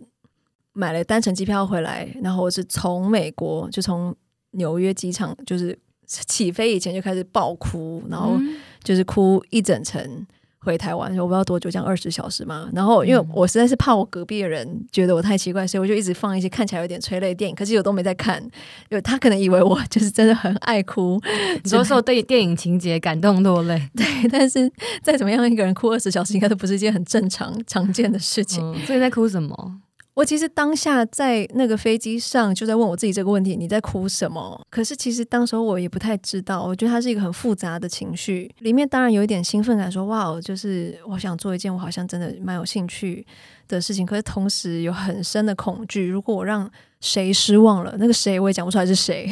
[0.72, 4.14] 买了单程机票回来，然后我是从美国就从
[4.52, 8.38] 纽约机场就是起飞以前就开始爆哭，然后
[8.82, 10.26] 就是哭一整程。
[10.62, 12.68] 回台湾，我不知道多久，这样二十小时嘛。
[12.72, 17.54] 然后，因为我实在是怕我隔壁的人觉得我太奇怪，所以我就一直放一些看起来有点催泪电影。
[17.56, 18.42] 可是我都没在看，
[18.90, 21.20] 因为他可能以为我就是真的很爱哭，
[21.64, 23.88] 你说受对电影情节感动落泪。
[23.96, 24.70] 对，但是
[25.02, 28.62] 再怎么样，一个人哭二十小时应该都不是一件很正常常见的事情。
[28.62, 29.80] 嗯，所以在哭什么？
[30.20, 34.60] 我其实当下在那个飞机上就在问我自己这个问题：你在哭什么？
[34.68, 43.26] 可是其实当时候我也不太知道，我觉得它是一个很复杂的情绪，里面当然有一点兴奋感，说哇，就是我想做一件我好像真的蛮有兴趣
[43.66, 49.26] 的事情，可是同时有很深的恐惧，如果我让谁失望了，那个谁我也讲不出来是谁。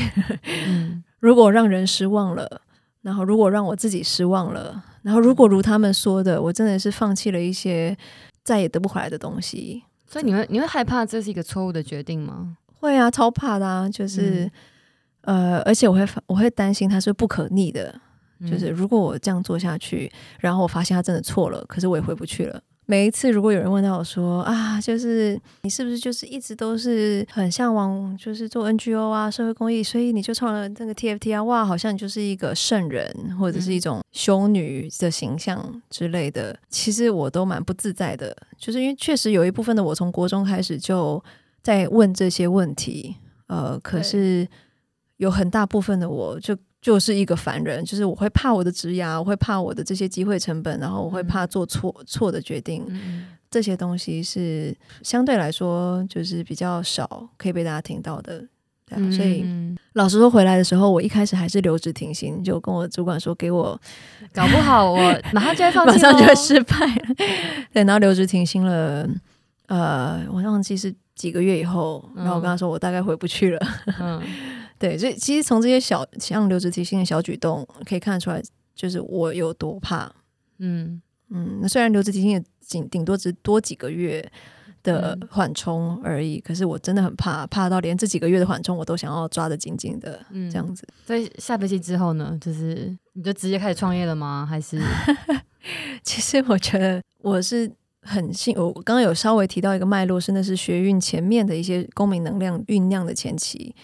[0.66, 2.62] 嗯， 如果让人失望了，
[3.03, 7.94] 然后如果让我自己失望了，然后如果如他们说的，我真的是放弃了一些
[8.42, 9.83] 再也得不回来的东西。
[10.11, 12.57] 所以你会你会害怕这是一个错误的决定吗？
[12.81, 13.88] 会啊，超怕的啊！
[13.88, 14.51] 就是、
[15.23, 17.94] 嗯、呃，而且我会我会担心它是不可逆的，
[18.38, 22.61] 嗯、就是如果我这样做下去，然后我发现他真的错了，可是我也回不去了。
[22.90, 36.53] 每一次如果有人问到我说啊，就是你是不是就是一直都是很向往就是做 NGO 啊社会公益，所以你就创了这个 TFT 啊，哇，好像你就是一个圣人或者是一种修女的形象之类的。
[36.53, 41.22] 嗯、其实我都蛮不自在的，就是因为确实有一部分的我从国中开始就
[41.62, 43.16] 在问这些问题，
[43.48, 44.48] 呃，可是
[45.18, 46.57] 有很大部分的我就。
[46.81, 58.45] 就是一个凡人，就是我会怕我的职涯，我会怕我的这些机会成本，然后我会怕做错错的决定，嗯、这些东西是相对来说就是比较少可以被大家听到的。
[58.87, 63.79] 对啊、所以、嗯、老实说，回来的时候我一开始还是留职停薪，就跟我主管说，给我
[64.33, 64.99] 搞不好我
[65.35, 66.75] 马上就会放弃，马上就会失败。
[67.71, 69.07] 对，然后留职停薪了，
[69.67, 73.61] 呃，我忘记是几个月以后，然后我跟他说我大概回不去了。
[74.01, 74.23] 嗯
[74.79, 78.41] 对，所以其实从这些小像留职提醒的小举动可以看得出来，
[78.75, 80.11] 就是我有多怕。
[80.59, 84.25] 嗯嗯，那虽然留职提醒也仅顶多只多几个月
[84.83, 90.87] 的缓冲而已，嗯、可是我真的很怕，怕到连这几个月的缓冲我都想要抓得紧紧的，嗯、这样子。
[91.07, 94.47] 所以下飞机之后呢，就是你就直接开始创业了吗？
[94.49, 94.81] 还是？
[96.03, 97.71] 其实我觉得我是
[98.03, 103.75] 很幸，我刚刚有稍微提到一个脉络，是那是学运前面的一些公民能量酝酿的前期。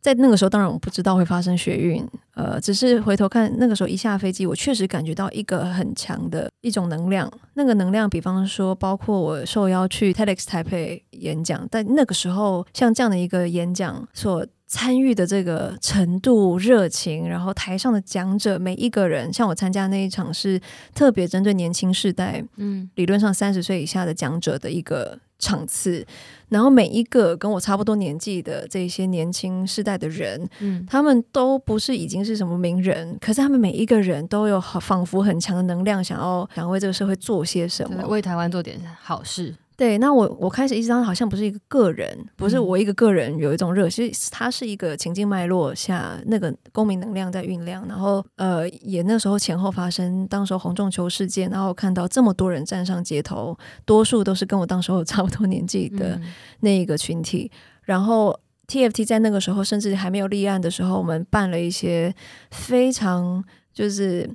[0.00, 7.30] 在那个时候，当然我不知道会发生血运，呃，只是回头看那个时候一下飞机，我确实感觉到一个很强的一种能量。
[7.54, 20.60] 那个能量，比方说，包括我受邀去 TEDx 台北演讲，但那个时候像这样的一个演讲所参与的这个程度、热情，然后台上的讲者每一个人，像我参加那一场是
[20.94, 26.06] 特别针对年轻世代，嗯，理论上三十岁以下的讲者的一个场次。
[26.50, 39.52] 然后每一个跟我差不多年纪的这些年轻世代的人，嗯，他们都不是已经是什么名人，可是他们每一个人都有好仿佛很强的能量，想要想为这个社会做些什么，为台湾做点好事。
[39.80, 56.20] 对，那我我开始意识到，好像不是一个个人，不是我一个个人有一种热，其实它是一个情境脉络下那个公民能量在酝酿，然后呃，也那时候前后发生，当时候洪仲丘事件，然后看到这么多人站上街头，多数都是跟我当时候差不多年纪的
[56.60, 62.14] 那一个群体，嗯、然后 TFT 在那个时候甚至还没有立案的时候，我们办了一些
[62.50, 64.28] 非常就是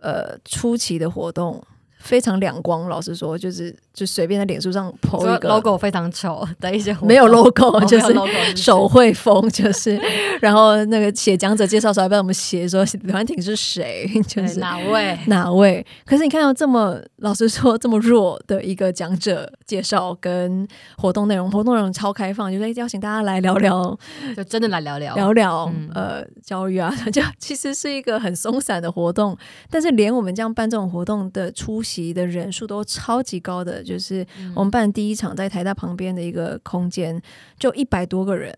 [0.00, 1.60] 呃出奇的活动。
[2.06, 8.14] 非常两光，老实说，就是就随便在脸书上 po 一个 logo 非常丑的一些， 没有 logo，就是
[8.56, 10.00] 手绘风， 就是。
[10.40, 15.18] 然后那个写讲者介绍时候，还帮我们写说李安婷是谁， 就是哪位？
[15.26, 15.84] 哪位。
[16.04, 20.66] 可是你看到这么老实说这么弱的一个讲者介绍跟
[20.96, 23.98] 活动内容，活动内容超开放，就是邀请大家来聊聊，
[24.36, 25.14] 就真的来聊聊。
[25.16, 29.36] 聊聊、嗯、呃教育啊，就其实是一个很松散的活动，
[29.68, 31.95] 但是连我们这样办这种活动的出席。
[32.12, 37.20] 的人数都超级高的，就是我们办第一场在台大旁边的一个空间，
[37.58, 38.56] 就一百多个人，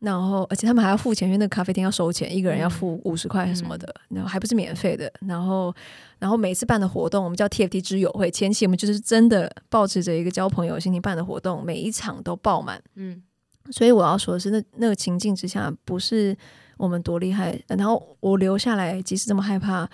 [0.00, 5.12] 然后而且他们还要付钱，因为那个咖啡厅要收钱，一个人要付五十块什么的，然后还不是免费的。
[5.26, 5.74] 然后，
[6.18, 12.80] 然后每次办的活动，我们叫 TFT 之友会，前期我们就是真的抱持着一个交朋友心情办的活动，每一场都爆满。
[12.94, 13.22] 嗯，
[13.70, 16.36] 所以我要说的是，那那个情境之下，不是
[16.76, 19.88] 我们多厉害，然后我留下来，即使这么害怕。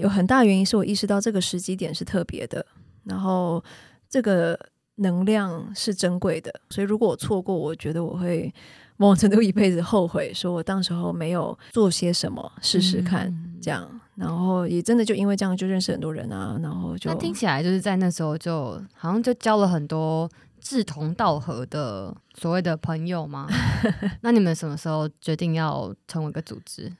[0.00, 2.64] 有很大原因是我意识到这个时机点是特别的，
[3.04, 3.62] 然后
[4.08, 4.58] 这个
[4.96, 8.52] 能量是珍贵的，所以如果我错过，我觉得我会
[8.96, 23.48] 某种程度一辈子后悔，说我当时候没有做些什么试试看，嗯、这样，然后也真的就因为这样就认识很多人啊，然后就听起来就是在那时候就好像就交了很多志同道合的所谓的朋友吗？
[24.20, 26.92] 那你们什么时候决定要成为一个组织？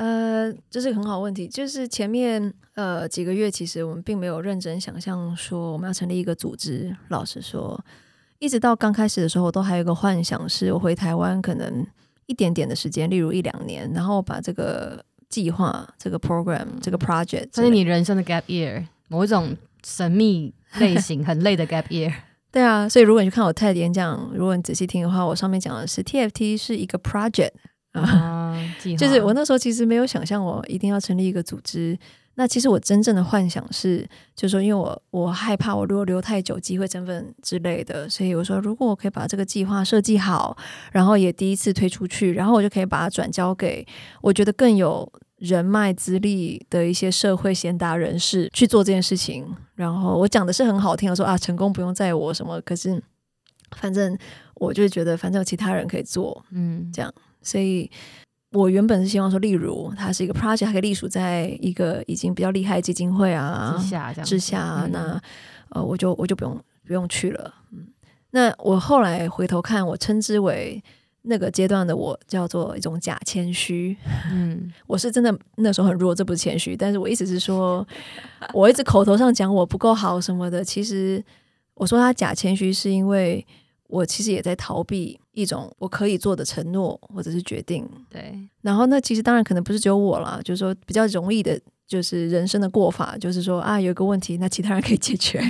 [0.00, 1.46] 呃，这是个很好问题。
[1.46, 6.96] 就是前面呃几个月，其实我们并没有认真想象说我们要成立一个组织。
[7.08, 7.78] 老实说，
[8.38, 11.86] 一直到刚开始的时候，我都还有一个幻想，是我回台湾可能
[12.24, 22.10] 一点点的时间，例如一两年，然后把这个计划、这个 program、这个 project，这是你人生的 gap year，某一种神秘 类型很累的 gap year。
[22.50, 27.52] 对啊，所以如果你去看我 TED 演讲，如果你仔细听的话，我上面讲的是 TFT 是一个 project
[27.92, 28.56] 啊，
[28.98, 31.98] 就是我那时候其实没有想象我一定要成立一个组织。
[32.36, 40.56] 那其实我真正的幻想是，就是说，因为我我害怕我如果留太久，机会成本之类的，所以我说，如果我可以把这个计划设计好，
[40.92, 43.86] 然后也第一次推出去，然后我就可以把它转交给
[44.22, 49.44] 我觉得更有人脉资历的一些社会贤达人士去做这件事情。
[49.74, 53.02] 然后我讲的是很好听我，说啊，成功不用在我什么，可是
[53.76, 54.16] 反正
[54.54, 57.90] 我就觉得，反正有其他人可以做，嗯，这样，所以。
[58.52, 65.22] 我原本是希望说，例如它是一个 project，还可以隶属在一个已经比较厉害的基金会啊之下，之下，那
[65.68, 67.54] 呃，我就我就不用不用去了。
[67.70, 67.86] 嗯，
[68.32, 70.82] 那我后来回头看，我称之为
[71.22, 73.96] 那个阶段的我叫做一种假谦虚。
[74.32, 77.86] 嗯，我是真的那时候很弱，这不是谦虚，但是我意思是说，
[78.52, 81.24] 我一直口头上讲我不够好什么的，其实
[81.74, 83.46] 我说他假谦虚，是因为
[83.90, 85.18] 我其实也在逃避。
[85.32, 88.36] 一种我可以做的承诺或者是决定，对。
[88.62, 95.40] 然后那其实当然可能不是只有我啦，就是说比较容易的，就是人生的过法，就是说啊，有一个问题，那其他人可以解决，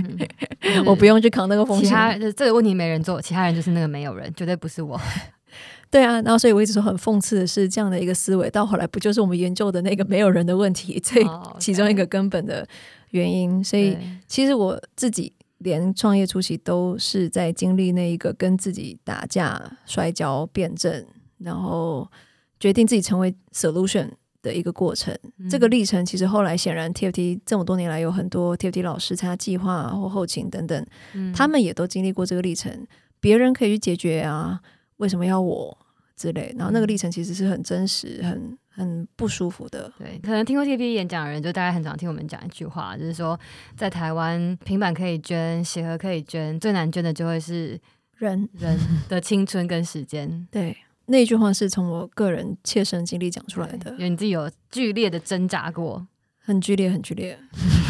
[0.60, 1.88] 嗯、我不用去扛那个风险。
[1.88, 5.00] 其他这个问题没人做，其他人就是那个没有人，绝对不是我。
[5.90, 11.20] 对啊，然后所以我一直说很讽刺的是，这样的一个思维，到后来不就是我们研究的那个没有人的问题， 这
[11.58, 12.68] 其中一个根本的
[13.12, 13.56] 原因。
[13.56, 13.64] Oh.
[13.64, 13.96] 所以
[14.28, 15.32] 其实我自己。
[15.60, 21.06] 连创业初期都是在经历那一个跟自己打架、摔跤、辩证，
[21.38, 22.10] 然后
[22.58, 24.10] 决定自己成为 solution
[24.42, 25.16] 的一个过程。
[25.38, 32.86] 嗯、这个历程其实后来显然，TFT 这么多年来有很多 TFT 老师参加计划或后勤等等，嗯、他们也都经历过这个历程。
[33.20, 34.60] 别人可以去解决啊，
[34.96, 35.78] 为什么要我
[36.20, 36.54] 之类？
[36.58, 38.58] 然后那个历程其实是很真实、很。
[38.72, 43.38] 很不舒服的，对，可能听过 TVB 演讲的人，就大概很常听我们讲一句话，就是说，
[43.76, 47.78] 在台湾平板可以捐，鞋盒可以捐，最难捐的就会是
[48.16, 50.46] 人人的青春跟时间。
[50.50, 50.74] 对，
[51.06, 56.06] 那句话是从我个人切身经历讲出来的，因为你自己有剧烈的挣扎过，
[56.38, 57.38] 很剧烈，很剧烈。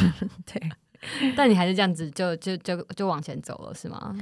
[0.51, 0.71] 对，
[1.37, 4.17] 但你还是这样子就，就就就就往前走了，是吗？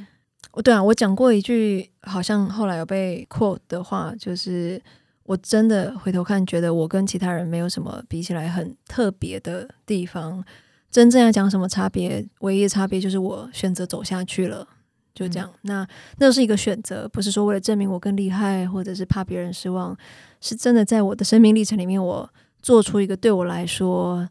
[0.63, 4.83] 对啊，我讲过一句，好像后来有被 quote 的话，就是。
[5.29, 10.43] 我真的回头看，觉得我跟其他人没有什么比起来很特别的地方。
[10.91, 14.67] 真正要讲什么差别，唯一的差别就是我选择走下去了，
[15.15, 15.47] 就这样。
[15.53, 19.95] 嗯、那那是一个选择，不是说为了证明我更厉害，或者是怕别人失望，
[20.41, 22.31] 是真的在我的生命历程里面，我
[22.63, 24.27] 做出一个对我来说，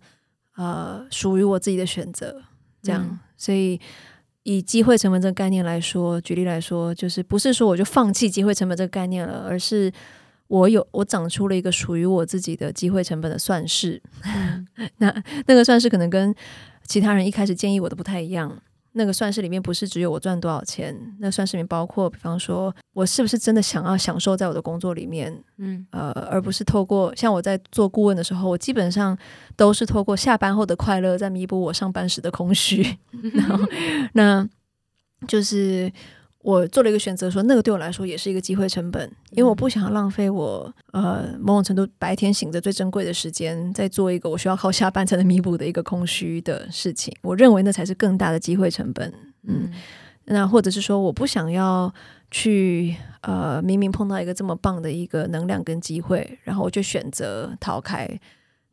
[0.56, 2.42] 呃，属于我自己的选择。
[2.82, 3.80] 这样，嗯、所以
[4.48, 9.92] 以机会成本这个概念来说，举例来说，就是不是说我就放弃机会成本这个概念了，而是。
[10.50, 14.02] 我有我长出了一个属于我自己的机会成本的算式，
[15.00, 15.14] 那
[15.46, 16.34] 那个算式可能跟
[16.86, 18.58] 其他人一开始建议我的不太一样。
[18.98, 29.18] 那个算式里面不是只有我赚多少钱，那算式里面包括，比方说我是不是真的想要享受在我的工作里面，嗯，呃，而不是透过像我在做顾问的时候，我基本上
[29.56, 32.98] 都是透过下班后的快乐在弥补我上班时的空虚，
[33.34, 33.58] 然后
[34.14, 34.46] 那
[35.28, 35.92] 就是。
[36.48, 47.14] 我做了一个选择，说那个对我来说也是一个机会成本，因为我不想浪费我呃某种程度白天醒着最珍贵的时间，在做一个我需要靠下班才能弥补的一个空虚的事情。
[47.22, 49.14] 我认为那才是更大的机会成本。
[49.44, 49.70] 嗯，
[50.24, 51.94] 那或者是说我不想要
[52.32, 58.08] 去呃明明碰到一个这么棒的一个能量跟机会，然后我就选择逃开。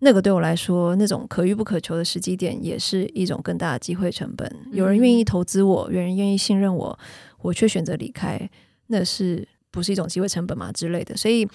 [0.05, 4.55] 那个对我来说，那种可遇不可求的时机点，也是一种更大的机会成本。
[4.71, 6.99] 有人愿意投资我，有人愿意信任我。
[7.41, 8.49] 我却选择离开，
[8.87, 11.15] 那是不是一种机会成本嘛之类的？
[11.17, 11.47] 所以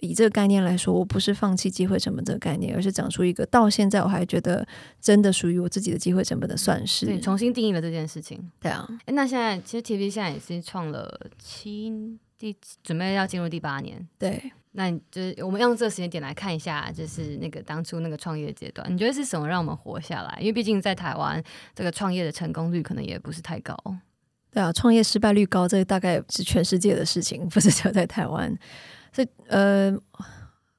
[0.00, 4.66] 以这个概念来说，我不是放弃机会成本这个概念，而是讲出一个到现在我还觉得
[5.00, 7.06] 真的属于我自己的机会成本的算式。
[7.06, 8.50] 对，重新定义了这件事情。
[8.60, 11.90] 对啊，诶，那现在其实 TFT 现在也是创了七
[12.38, 14.06] 第准备要进入第八年。
[14.18, 20.38] 对，那你就是我们用这个时间点来看一下，就是那个当初那个创业阶段，你觉得是什么让我们活下来？
[20.38, 21.42] 因为毕竟在台湾，
[21.74, 23.76] 这个创业的成功率可能也不是太高。
[24.52, 28.56] 对啊，创业失败率高，这大概是全世界的事情，不是只有在台湾。
[29.12, 29.92] 所以，呃，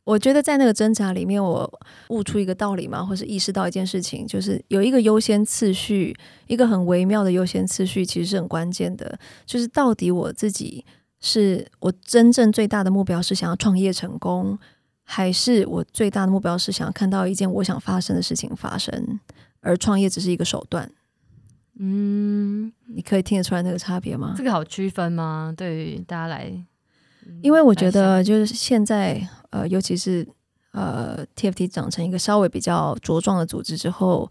[0.05, 1.69] 我觉得在那个挣扎里面，我
[2.07, 6.15] 悟出一个道理嘛，或是意识到一件事情，就是有一个优先次序，
[6.47, 9.19] 一个很微妙的优先次序，其实是很关键的。
[9.45, 10.85] 就是到底我自己
[11.21, 14.58] 是我真正最大的目标是想要创业成功，
[15.03, 19.19] 还是我最大的目标是想要看到一件我想发生的事情发生，
[19.62, 20.91] 而创业只是一个手段。
[21.82, 24.34] 嗯，你可以听得出来那个差别吗？
[24.38, 25.53] 这个好区分吗？
[25.55, 26.51] 对于大家来，
[27.41, 30.28] 因为我觉得就是现在，呃，尤其是
[30.72, 34.30] 呃，TFT 长成一个稍微比较茁壮的组织之后，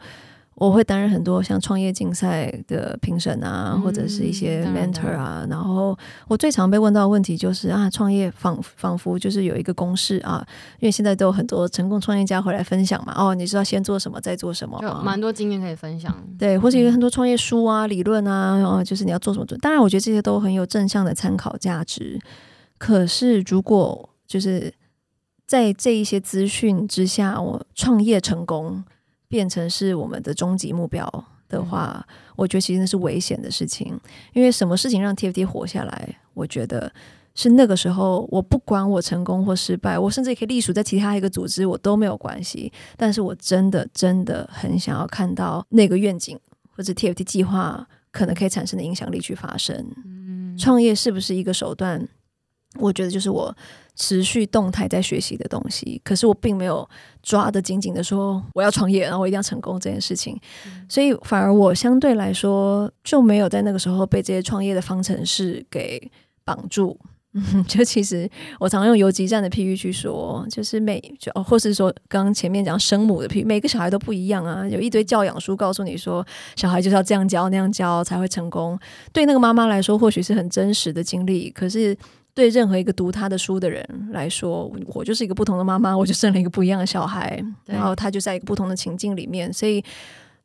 [0.58, 5.46] 我会担任很多像创业竞赛的评审啊，嗯、或者是一些 mentor 啊。
[5.48, 5.96] 然后
[6.26, 10.44] 我最常被问到的问题就是啊，创业仿仿佛就是有一个公式啊，
[10.80, 13.14] 因为现在都有很多成功创业家回来分享嘛。
[13.16, 16.12] 哦，你知道先做什么，再做什么，蛮多经验可以分享。
[16.36, 19.56] 对，或者有很多创业书啊、理论啊，然后就是你要做什么做。
[19.58, 22.20] 当然，我觉得这些都很有正向的参考价值。
[22.78, 24.74] 可是，如果就是
[25.46, 28.82] 在这一些资讯之下，我创业成功。
[29.28, 31.06] 变成是我们的终极目标
[31.48, 33.98] 的话，嗯、我觉得其实那是危险的事情。
[34.32, 36.16] 因为什么事情让 TFT 活下来？
[36.34, 36.92] 我觉得
[37.34, 42.72] 是那个时候，我不管我成功或失败，我甚至也可以隶属在其他一个组织，我都没有关系。
[42.96, 46.38] 但是我真的真的很想要看到那个愿景
[46.70, 49.76] 或者 TFT 计划可能可以产生的影响力去发生。
[50.04, 52.08] 嗯、创业是不是一个手段？
[52.78, 53.56] 我觉得就是我
[54.00, 56.88] 持续动态在学习的东西，可是我并没有
[57.20, 66.00] 抓得紧紧的说我要创业，然后我一定要成功这件事情，嗯、所以反而我相对来说就没有在那个时候被这些创业的方程式给
[66.44, 66.96] 绑住。
[67.34, 68.30] 嗯， 就其实
[68.60, 76.24] 我常用游击战的譬喻去说，就是每就或是说刚刚前面讲生母的譬喻，每个小孩都不一样啊，有一堆教养书告诉你说
[76.54, 78.78] 小孩就是要这样教那样教才会成功，
[79.12, 81.96] 对那个妈妈来说或许是很真实的经历，可是。
[82.38, 89.82] 对任何一个读他的书的人来说，我就是一个不同的妈妈，我就生了一个不一样的小孩，然后他就在一个不同的情境里面，所以，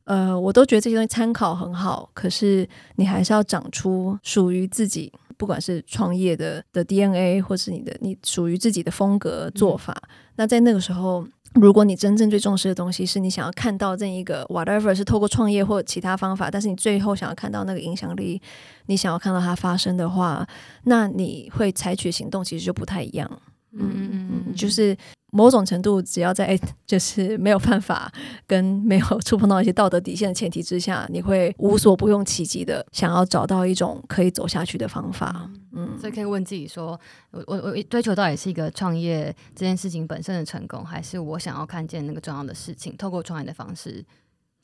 [0.02, 9.96] 呃，我都觉得这些东西参考很好，可是你还是要长出属于自己，不管是创业的的 DNA，或是你的你属于自己的风格做法。
[10.02, 11.24] 嗯、那在那个时候。
[11.54, 18.40] 如果你真正最重视的东西是你想要看到这一个 whatever 是透过创业或其他方法，但是你最后想要看到那个影响力，
[18.86, 20.46] 你想要看到它发生的话，
[20.84, 23.30] 那你会采取行动其实就不太一样。
[23.72, 24.96] 嗯嗯嗯，就是。
[25.36, 26.56] 某种程度，只要在
[26.86, 28.10] 就是没有办法
[28.46, 35.50] 跟没有触碰到一些道德底线的前提之下，你会无所不用其极的想要找到一种可以走下去的方法。
[35.72, 36.98] 嗯，所以可以问自己说：
[37.32, 44.04] 我我我追求到底是一个创业这件事情本身的成功，还是我想要看见那个重要的事情，透过创业的方式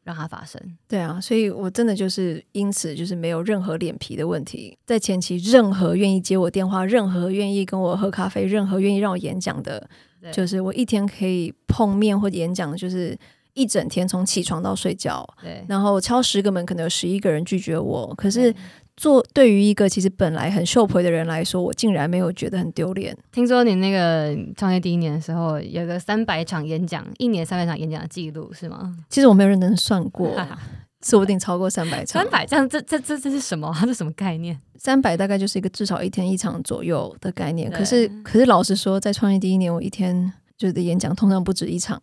[0.04, 0.62] 让它发生？
[0.86, 4.78] 对啊，所以我真的就是因此就是没有任何脸皮的问题。
[4.86, 9.90] 在前期，任何愿意接我电话，任何愿意跟我喝咖啡，任何愿意让我演讲的。
[10.20, 13.16] 对就是我一天可以碰面或演讲，就是
[13.54, 15.26] 一整天从起床到睡觉。
[15.42, 18.14] 对，然后敲十个门，可能有十一个人拒绝我。
[18.16, 18.54] 可是
[18.96, 23.16] 做对于一个其实本来很受培的人来说，我竟然没有觉得很丢脸。
[23.32, 28.94] 听说你那个创业第一年的时候，有个三百场演讲，一年三百场演讲的记录是吗？
[29.08, 30.34] 其实我没有认真算过。
[31.02, 33.72] 说不定超过三百场，三百这样，这这这这是什么？
[33.76, 34.58] 它是什么概念？
[34.76, 37.70] 三百大概就是一个至少一天一场左右的概念。
[37.70, 42.00] 可是，可是老实说，在创业第一年，我一天就是演讲通常不止一场。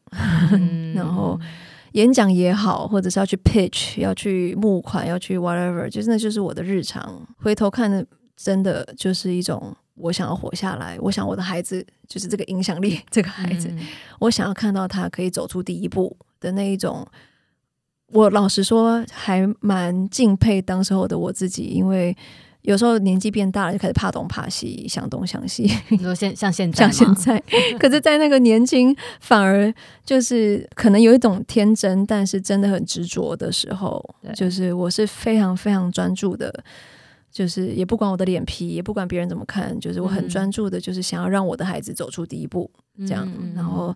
[0.51, 1.39] 嗯、 然后
[1.93, 7.21] 演讲也好，或者是要去 pitch，要去募款，要去 whatever，就是那就是我的日常。
[7.37, 10.97] 回头看的，真的就是一种我想要活下来。
[11.01, 13.79] 我想我的孩子就是这个影响力，这个孩子，嗯、
[14.19, 17.07] 我想要看到他可以走出第一步的那一种。
[18.13, 22.15] 我老实说，还蛮敬佩当时候的我自己，因为
[22.61, 25.69] 有时候年纪变大了，就开始怕东怕西，想东想西。
[25.89, 27.43] 你说现 像现在，像现在，
[27.77, 29.73] 可是，在那个年轻，反而
[30.05, 34.03] 就是可能有一种天真，但是真的很执着的时候，
[34.33, 36.53] 就是我是非常非常专注的，
[37.29, 43.93] 就是也不管我的脸皮，也不管别人怎么看，就是我很专注的，就是想要让我的孩子走出第一步，这样，嗯、然后。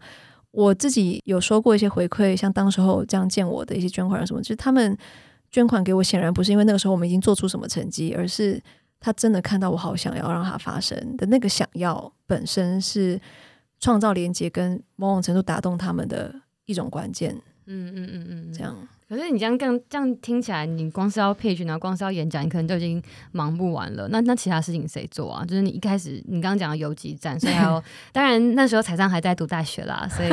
[0.51, 4.97] 我自己有说过一些回馈，像当时候这样见我的一些捐款人什么，就是他们
[5.49, 8.61] 捐款给我，显然不是因为那个时候我们已经做出什么成绩，而是
[8.99, 13.19] 他真的看到我好想要让它发生的那个想要，本身是
[13.79, 16.33] 创造连接跟某种程度打动他们的
[16.65, 17.35] 一种关键。
[17.65, 18.75] 嗯嗯嗯嗯，这样。
[19.11, 23.03] 可是你这样这样这样听起来，你光是要 pitch，然后光是要演讲，你可能就已经
[23.33, 24.07] 忙不完了。
[24.07, 25.43] 那那其他事情谁做啊？
[25.43, 27.83] 就是你一开始你刚刚讲的游击战，所以还有
[28.13, 30.29] 当然那时候彩上还在读大学啦，所以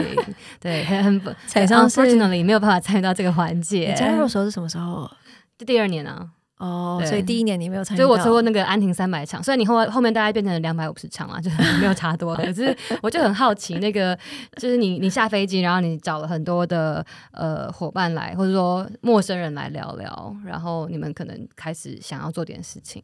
[0.60, 3.88] 对很很彩上 unfortunately 没有办法参与到这个环节。
[3.90, 5.10] 你加入的时候是什么时候？
[5.58, 6.28] 就第二年啊。
[6.58, 12.34] 哦，所以第一年你没有参加，所以我抽过那个安亭三百场，所以你后后面大概变成了两百五十场啊， 就是没有差多。
[12.34, 14.18] 可是我就很好奇，那个
[14.56, 23.00] 就是你你下飞机，然后你找了很多的呃伙伴来，或者说陌生人来聊聊，然后你们可能开始想要做点事情，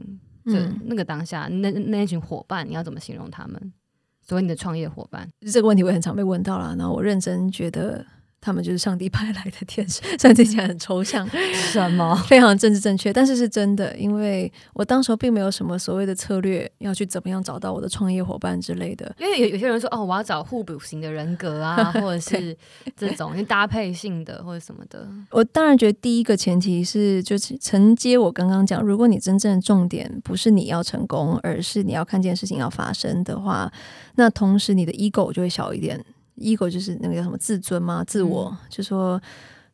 [0.47, 0.55] 就
[0.87, 3.73] 那个当下那那一群伙伴，你要怎么形容他们？
[4.21, 8.05] 所以你的创业伙伴，这个问题我也很常被问到了，然后我认真觉得。
[8.45, 11.27] 他们就是上帝派来的天使， 虽然听起来很抽象，
[11.73, 19.11] 什么非常政治正确，但是是真的，因为我当时候并没有什么所谓的策略要去怎么样找到我的创业伙伴之类的。
[19.19, 22.55] 因为有有些人说哦，我要找互补型的人格啊， 或者是
[22.95, 25.09] 这种搭配性的或者什么的。
[25.31, 33.73] 我当然觉得第一个前提是就是承接我刚刚讲，如果你真正的重点不是你要成功，而是你要看见事情要发生的话，
[34.17, 36.05] 那同时你的 ego 就会小一点。
[36.37, 38.03] Ego 就是那个叫什么自尊吗？
[38.05, 39.21] 自我，嗯、就说，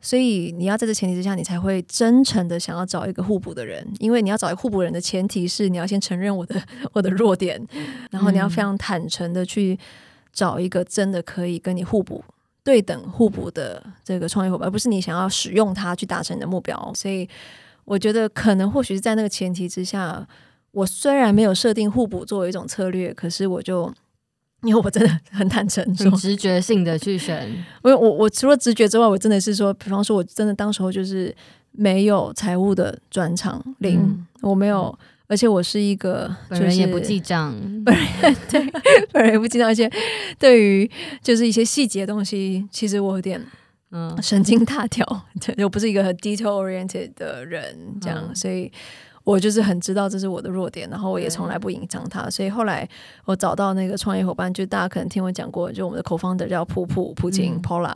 [0.01, 7.61] 所以你要在这前提之下，你才会真诚的想要找一个互补的人，因为你要找一个互补人的前提是你要先承认我的我的弱点，
[8.11, 9.79] 然后你要非常坦诚的去
[10.33, 12.23] 找一个真的可以跟你互补、
[12.63, 16.93] 对等互补的这个创业伙伴，而不是你想要使用它去达成你的目标。
[16.95, 17.29] 所以
[17.85, 20.27] 我觉得可能或许是在那个前提之下，
[20.73, 23.93] 我虽然没有设定互补作为一种策略，可是我就。
[24.63, 27.51] 因为我真的 很坦诚，说直觉性的去选。
[27.83, 31.35] 我我我除了直觉之外，我真的是说，比方说，我真的当时候就是
[31.73, 34.97] 没有财务的专长零，嗯、我没有，
[35.29, 37.55] 而且我是一个、就是、 本人也不记账，
[37.85, 38.71] 本人对
[39.13, 39.91] 本人也不记账，而且
[40.39, 40.91] 对于
[41.23, 43.41] 就是一些细节的东西，其实我有点
[43.93, 45.07] 嗯神经大条，
[45.63, 48.71] 我不是一个很 detail oriented 的人，这样，嗯、所以。
[49.25, 52.89] 我就是很知道这是我的弱点，然后我也从来不隐藏它，所以后来
[53.25, 57.95] 我找到那个创业伙伴，就大家可能听我讲过，就我们的 co-founder 叫普普普京 Paula，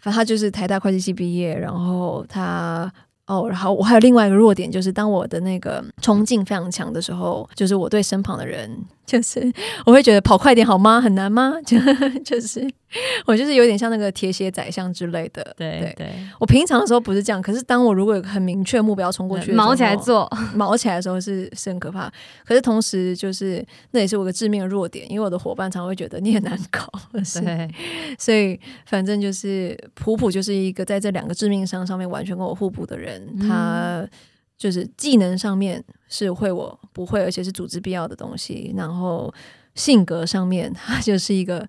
[0.00, 2.92] 反正他就是台大会计系毕业，然后他。
[3.26, 8.70] 哦，然后我还有另外一个弱点，就是当我的那个冲劲非常强的时候，就是我对身旁的人，
[9.06, 9.50] 就是
[9.86, 11.00] 我会觉得跑快点好吗？
[11.00, 11.54] 很难吗？
[11.64, 11.78] 就
[12.22, 12.70] 就是
[13.24, 15.42] 我就是有点像那个铁血宰相之类的。
[15.56, 22.12] 对对，对我平常的时候不是这样，可是当我如果有个很明确目标冲过去，毛起来做，毛起来的时候是是很可怕。
[22.44, 26.86] 可是同时就是那也是我个致命的弱点，因为我的伙伴常常会觉得你很难搞。
[27.42, 27.70] 对，
[28.18, 33.13] 所以反正就是普普就是一个在这两个致命伤上面完全跟我互补的人。
[33.40, 34.06] 他
[34.56, 38.72] 就是技能上面是会我不会，而且是组织必要的东西。
[38.76, 39.32] 然后
[39.74, 41.68] 性格上面，他就是一个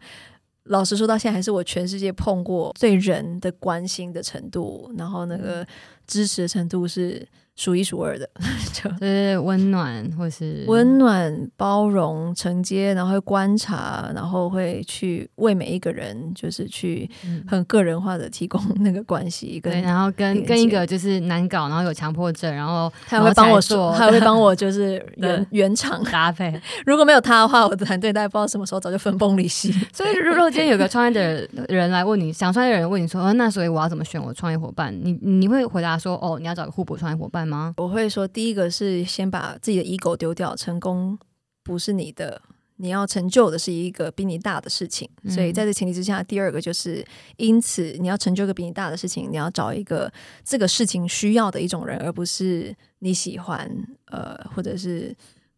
[0.64, 5.66] 老实说，到现在还是我全世界碰过最人的关心的程度，然后那个
[6.06, 7.28] 支持的程度是。
[7.56, 8.30] 数一数二的，
[8.74, 17.10] 就是温暖，或是 温暖、包容、承接，然后会观察，然后会去为每一个人，就是去
[17.48, 19.60] 很个人化的提供 那个关系。
[19.62, 26.54] 对，然后跟跟一个就是难搞，然后有强迫症，然后他会帮我做，他会帮我就是原原厂搭配。
[26.86, 29.72] 如果没有他的话，我的团队大概不知道什么时候早就分崩离析。
[29.94, 34.94] 所以，如果今天有个创业的人来问你，想创业的人问你说，那所以我要怎么选我创业伙伴？
[35.02, 37.74] 你你会回答说，哦，你要找个互补创业伙伴吗？
[37.78, 41.18] 我会说，第一个是先把自己的 ego 丢掉，成功
[41.64, 42.42] 不是你的，
[42.78, 45.10] 你要成就的是一个比你大的事情。
[45.24, 47.06] 嗯、所以在这前提之下，第二个就是，
[47.38, 50.12] 因此你要成就一个比你大的事情，你要找一个
[50.44, 53.70] 这个事情需要的一种人，而不是你喜欢，
[54.06, 55.16] 呃，或者是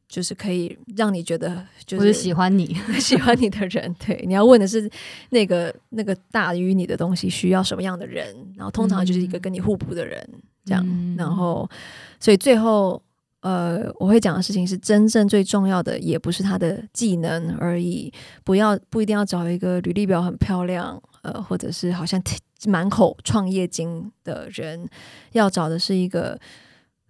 [0.08, 3.94] 就是可以让你觉得就是喜欢你 喜欢你的人。
[4.00, 4.90] 对，你要问的是
[5.32, 10.26] 那个那个大于你的东西需要什么样的人，然后通常就是一个跟你互补的人。
[10.32, 11.68] 嗯这样，然后，
[12.20, 13.02] 所以最后，
[13.40, 18.12] 呃，我会讲的事情是，真正最重要的也不是他的技能而已，
[18.44, 22.22] 不要不一定要找一个履历表很漂亮，呃，或者是好像
[22.66, 24.86] 满口创业经的人，
[25.32, 26.38] 要找的是一个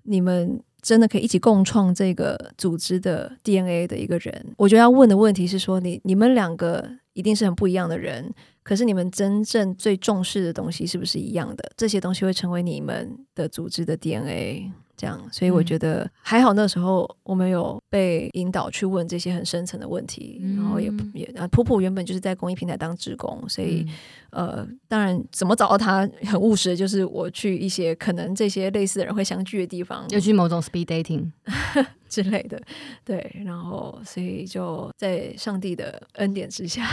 [0.04, 4.54] 你们真的可以一起共创这个组织的 DNA 的一个人。
[4.58, 8.32] 我觉得要问的问题是说，你你们两个一定是很不一样的人。
[8.68, 11.72] 可是你们真正最重视的东西是不是一样的？
[11.78, 15.26] 这些东西会成为你们的组织的 DNA，这样。
[15.32, 23.86] 所以我觉得还好，那时候我们有被引导去问这些很深层的问题，嗯、然后也也啊，普普原本就是在公益平台当职工，所以、
[24.32, 31.32] 嗯、呃，当然怎么找到他很务实，就是我去一些可能这些类似的人会相聚的地方，就去某种 speed dating
[32.10, 32.62] 之类的，
[33.06, 36.86] 对，然后所以就在上帝的恩典之下。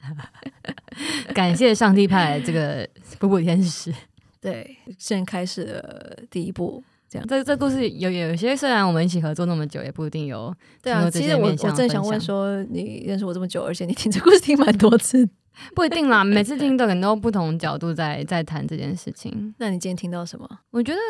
[1.34, 2.88] 感谢上帝派来这个
[3.18, 3.92] 补补天使，
[4.40, 6.82] 对，先开始了第一步。
[7.08, 10.54] 这样，这这故事有有些，虽然我们一起合作那么久，也不一定有。
[10.80, 15.28] 对啊，其实我我正想问说，你认识我这么久，而且你听这故事听蛮多次，
[15.74, 19.52] 不一定啦， 每次听都很多不同角度在在谈这件事情。
[19.58, 20.48] 那你今天听到什么？
[20.70, 21.00] 我觉得，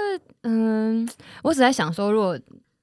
[0.44, 1.06] 嗯，
[1.42, 2.38] 我只在想说，如果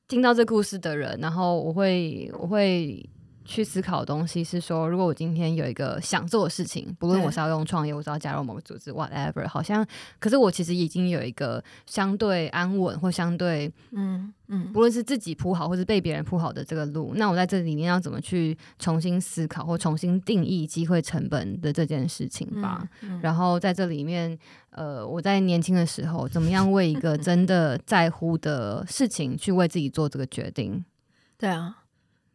[0.08, 3.04] 听到这故事的人，然后我会我会。
[3.48, 9.86] 去思考的东西是说，如果我今天有一个想做的事情，不论我是要用创业，我是要加入某个组织，whatever，好像，
[10.20, 22.88] 可是我其实已经有一个相对安稳或相对，嗯嗯，不论是自己铺好或是被别人铺好的这个路，那我在这里面要怎么去重新思考或重新定义机会成本的这件事情吧？
[23.02, 24.38] 嗯嗯、然后在这里面，
[24.72, 30.84] 呃，我在年轻的时候，怎么样为一个真的在乎的事情去为自己做这个决定？
[31.40, 31.84] 对啊。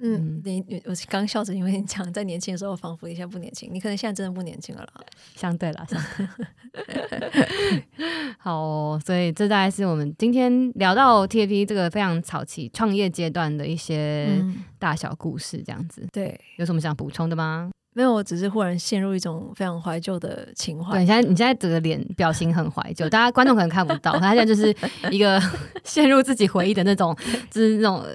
[0.05, 4.93] 嗯，你你我刚笑着，因为你讲在年轻的时候，仿佛一下不年轻，你可能现在真的不年轻了啦。
[5.37, 7.83] 相对了，相对。
[8.39, 14.45] 好哦，所以这大概是我们今天聊到 TAP 这个非常早期创业阶段的一些
[14.79, 16.05] 大小故事，这样子。
[16.13, 17.71] 对，有什么想补充的吗？
[17.95, 20.93] 没有，我只是忽然陷入一种非常怀旧的情怀。
[20.93, 24.75] 对，你现在你现在整个脸表情很怀旧，大家观众可能看不到，他现在就是
[25.11, 25.41] 一个
[25.85, 27.17] 陷入自己回忆的那种，
[27.51, 28.05] 就是那种。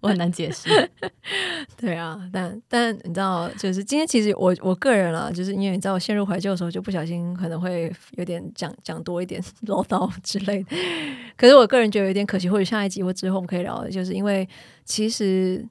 [0.00, 0.68] 我很难解释，
[1.78, 10.76] 对啊，但但你知道，就是今天其实我我个人啊，就是因为你知道我陷入怀旧的时候，就不小心可能会有点讲讲多一点唠叨之类的。
[11.36, 14.48] 可是我个人觉得有点可惜，或者下一集或之后我们可以聊的，就是因为
[14.84, 15.64] 其实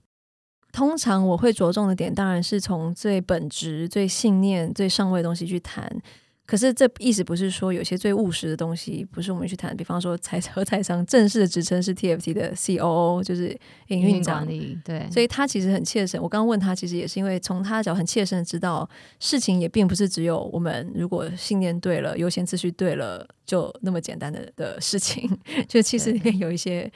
[0.72, 6.02] 通常我会着重的点，当然是从最本质、最信念、最上位的东西去谈。
[6.44, 13.58] 可是这意思不是说有些最务实的东西不是我们去谈，比方说财 和财商正式的职称是 TFT 的 COO，就是
[13.88, 14.46] 营运长。
[14.84, 16.22] 对，所以他其实很切身。
[16.22, 25.30] 我刚刚问他，其实也是因为从他的角度很切身的知道，事情也并不是只有我们如果信念对了、优先次序对了，就那么简单的的事情。
[25.70, 26.92] 就其实里面有一些。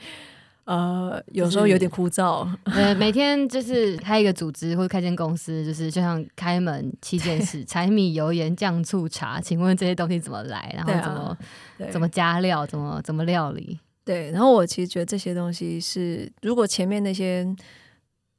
[0.66, 2.46] 呃，有时候有点枯燥。
[2.64, 9.40] 呃，每天就是开一个组织或者开间公司，就是就像开门七件事： 柴米油盐酱醋茶。
[9.40, 10.72] 请问这些东西怎么来？
[10.76, 11.38] 然后怎么、啊、
[11.90, 12.66] 怎么加料？
[12.66, 13.80] 怎么怎么料理？
[14.04, 14.30] 对。
[14.30, 17.46] 然后我其实觉得这些东西是，如果前面那些。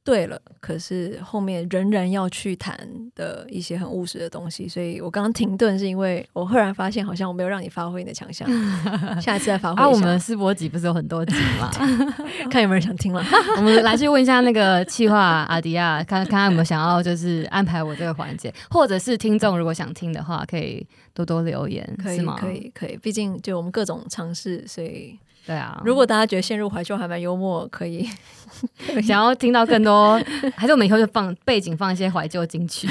[0.08, 2.74] 对了，可是后面仍然要去谈
[3.14, 8.48] 的一些很务实的东西，所以我刚刚停顿是因为我忽然发现，好像我没有让你发挥你的强项，
[9.20, 9.82] 下一次再发挥一下。
[9.82, 11.70] 啊，我们试播集不是有很多集吗？
[12.50, 13.22] 看有没有人想听了。
[13.58, 22.38] 我们来去问一下那个企划阿迪亚，看看有没有想要就是安排我这个环节，或者是听众如果想听的话，可以多多留言，可以是吗？
[22.40, 22.96] 可以，可以。
[23.02, 25.18] 毕竟就我们各种尝试，所以。
[25.48, 28.06] 对啊，如果大家觉得陷入怀旧还蛮幽默，可以，
[29.02, 30.20] 想要听到更多，
[30.54, 32.86] 还是我们以后就放背景放一些怀旧金曲。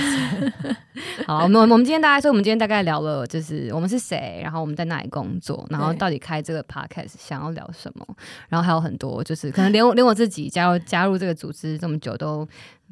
[1.28, 8.08] 好，我们我们今天大概说，我们今天大概聊了，就是我们是谁，然后我们在哪里工作，然后到底开这个 podcast 想要聊什么，
[8.49, 12.43] 然后还有很多就是可能连我连我自己加入加入这个组织这么久都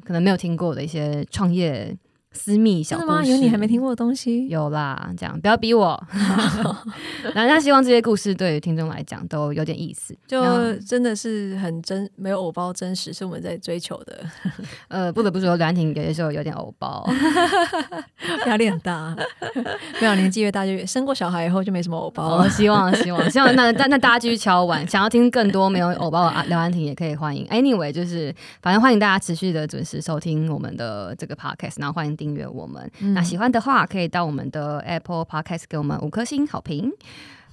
[0.04, 1.92] 可能没有听过的一些创业。
[2.36, 3.24] 私密小故事，真的吗？
[3.24, 4.46] 有你还没听过的东西？
[4.48, 6.00] 有啦，这样不要逼我。
[7.34, 14.20] 那 那希望这些故事对于听众来讲都有点意思，就真的是很真，没有偶包真实是我们在追求的。
[14.88, 17.08] 呃，不得不说，梁婷有些时候有点偶包，
[18.46, 19.16] 压力很大。
[20.00, 22.44] 没有，年纪越大就越生过小孩以后就没什么偶包了。
[22.44, 27.46] 哦，希望希望希望那那那大家继续敲碗，想要听更多没有偶包的刘安婷也可以欢迎。
[27.46, 32.25] Anyway，就是反正欢迎大家持续的准时收听我们的这个 podcast，然后欢迎订。
[32.26, 36.90] 订阅我们，嗯、那喜欢的话可以到我们的 Apple Podcast 给我们五颗星好评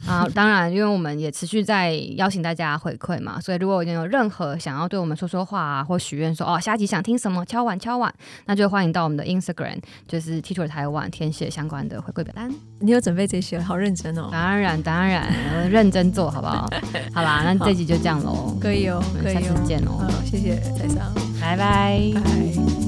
[0.07, 0.27] 啊！
[0.33, 8.11] 当然，因为我们也持续在邀请大家回馈嘛，所以如果有任何想要对我们说说话啊，或许愿说哦，下集想听什么，敲碗敲碗，
[8.47, 12.51] 那就欢迎到我们的 Instagram，就是 Teacher 台湾填写相关的回馈表单。
[12.79, 14.29] 你有准备这些，好认真哦！
[14.31, 15.31] 当然当然，
[15.69, 16.67] 认真做好不好？
[17.13, 22.11] 好啦，那这集就这样喽，可以哦，可以哦，下次见哦，好，谢谢蔡桑，拜拜。
[22.15, 22.82] 拜。